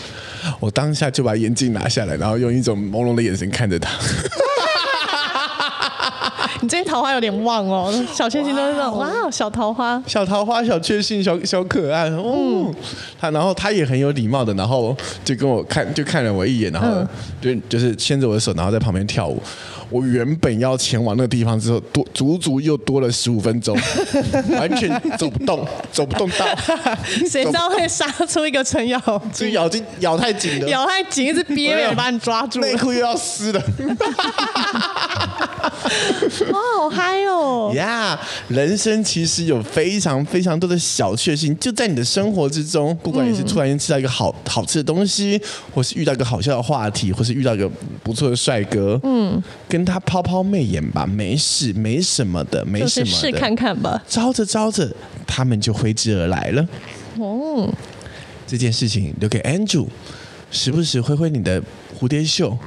[0.60, 3.91] 我当下就把眼镜拿下来，然后用一种朦胧的眼神看着他。
[6.70, 12.22] 你最近桃花有点旺哦，小确幸都是这种哇，哇，小桃花，小桃花，小确幸，小小可爱哦。
[12.38, 12.76] 嗯、
[13.20, 14.95] 他然后他也很有礼貌的，然后
[15.26, 16.88] 就跟我看，就看了我一眼，然后
[17.41, 19.41] 就就是牵着我的手，然后在旁边跳舞。
[19.89, 23.76] 我原本要前往那个地方之后，多足足又多了十五分钟，
[24.53, 26.45] 完全走不动，走不动道。
[27.28, 28.99] 谁知道会杀出一个程咬
[29.34, 29.49] 金？
[29.49, 33.59] 这咬金咬太紧了，咬太紧，一直憋着把你抓住，内裤又要湿了。
[36.51, 37.71] 哇， 好嗨哦！
[37.75, 38.19] 呀
[38.49, 42.97] ，yeah, 人生其实有非常非常多的小确幸，就在你的生活之中。
[43.03, 45.41] 不管你是突然间吃到一个好好吃的东西，
[45.73, 47.69] 或是遇到一个好笑的话题，或是遇到一个
[48.03, 54.01] 不错的帅哥，嗯，跟他抛抛媚眼吧，没事，没什么的，没什么的，试看看吧。
[54.07, 54.89] 招着招着，
[55.27, 56.67] 他们就挥之而来了。
[57.17, 57.71] 哦，
[58.47, 59.88] 这件事情留给 Andrew，
[60.51, 61.61] 时不时挥挥你的
[61.99, 62.57] 蝴蝶袖，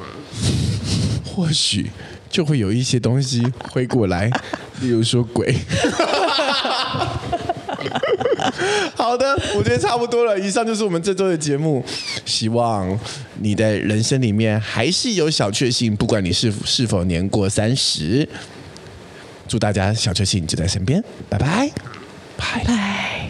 [1.25, 1.91] 或许。
[2.33, 4.29] 就会有一些东西挥过来，
[4.83, 5.55] 例如说鬼。
[8.97, 10.39] 好的，我觉得差不多了。
[10.39, 11.85] 以上就是我们这周的节目。
[12.25, 12.99] 希望
[13.41, 18.29] 你的人生里面还是有小确幸，不管你是是否年过三十。
[19.47, 21.71] 祝大家小确幸就在身边，拜拜，
[22.37, 23.22] 拜拜。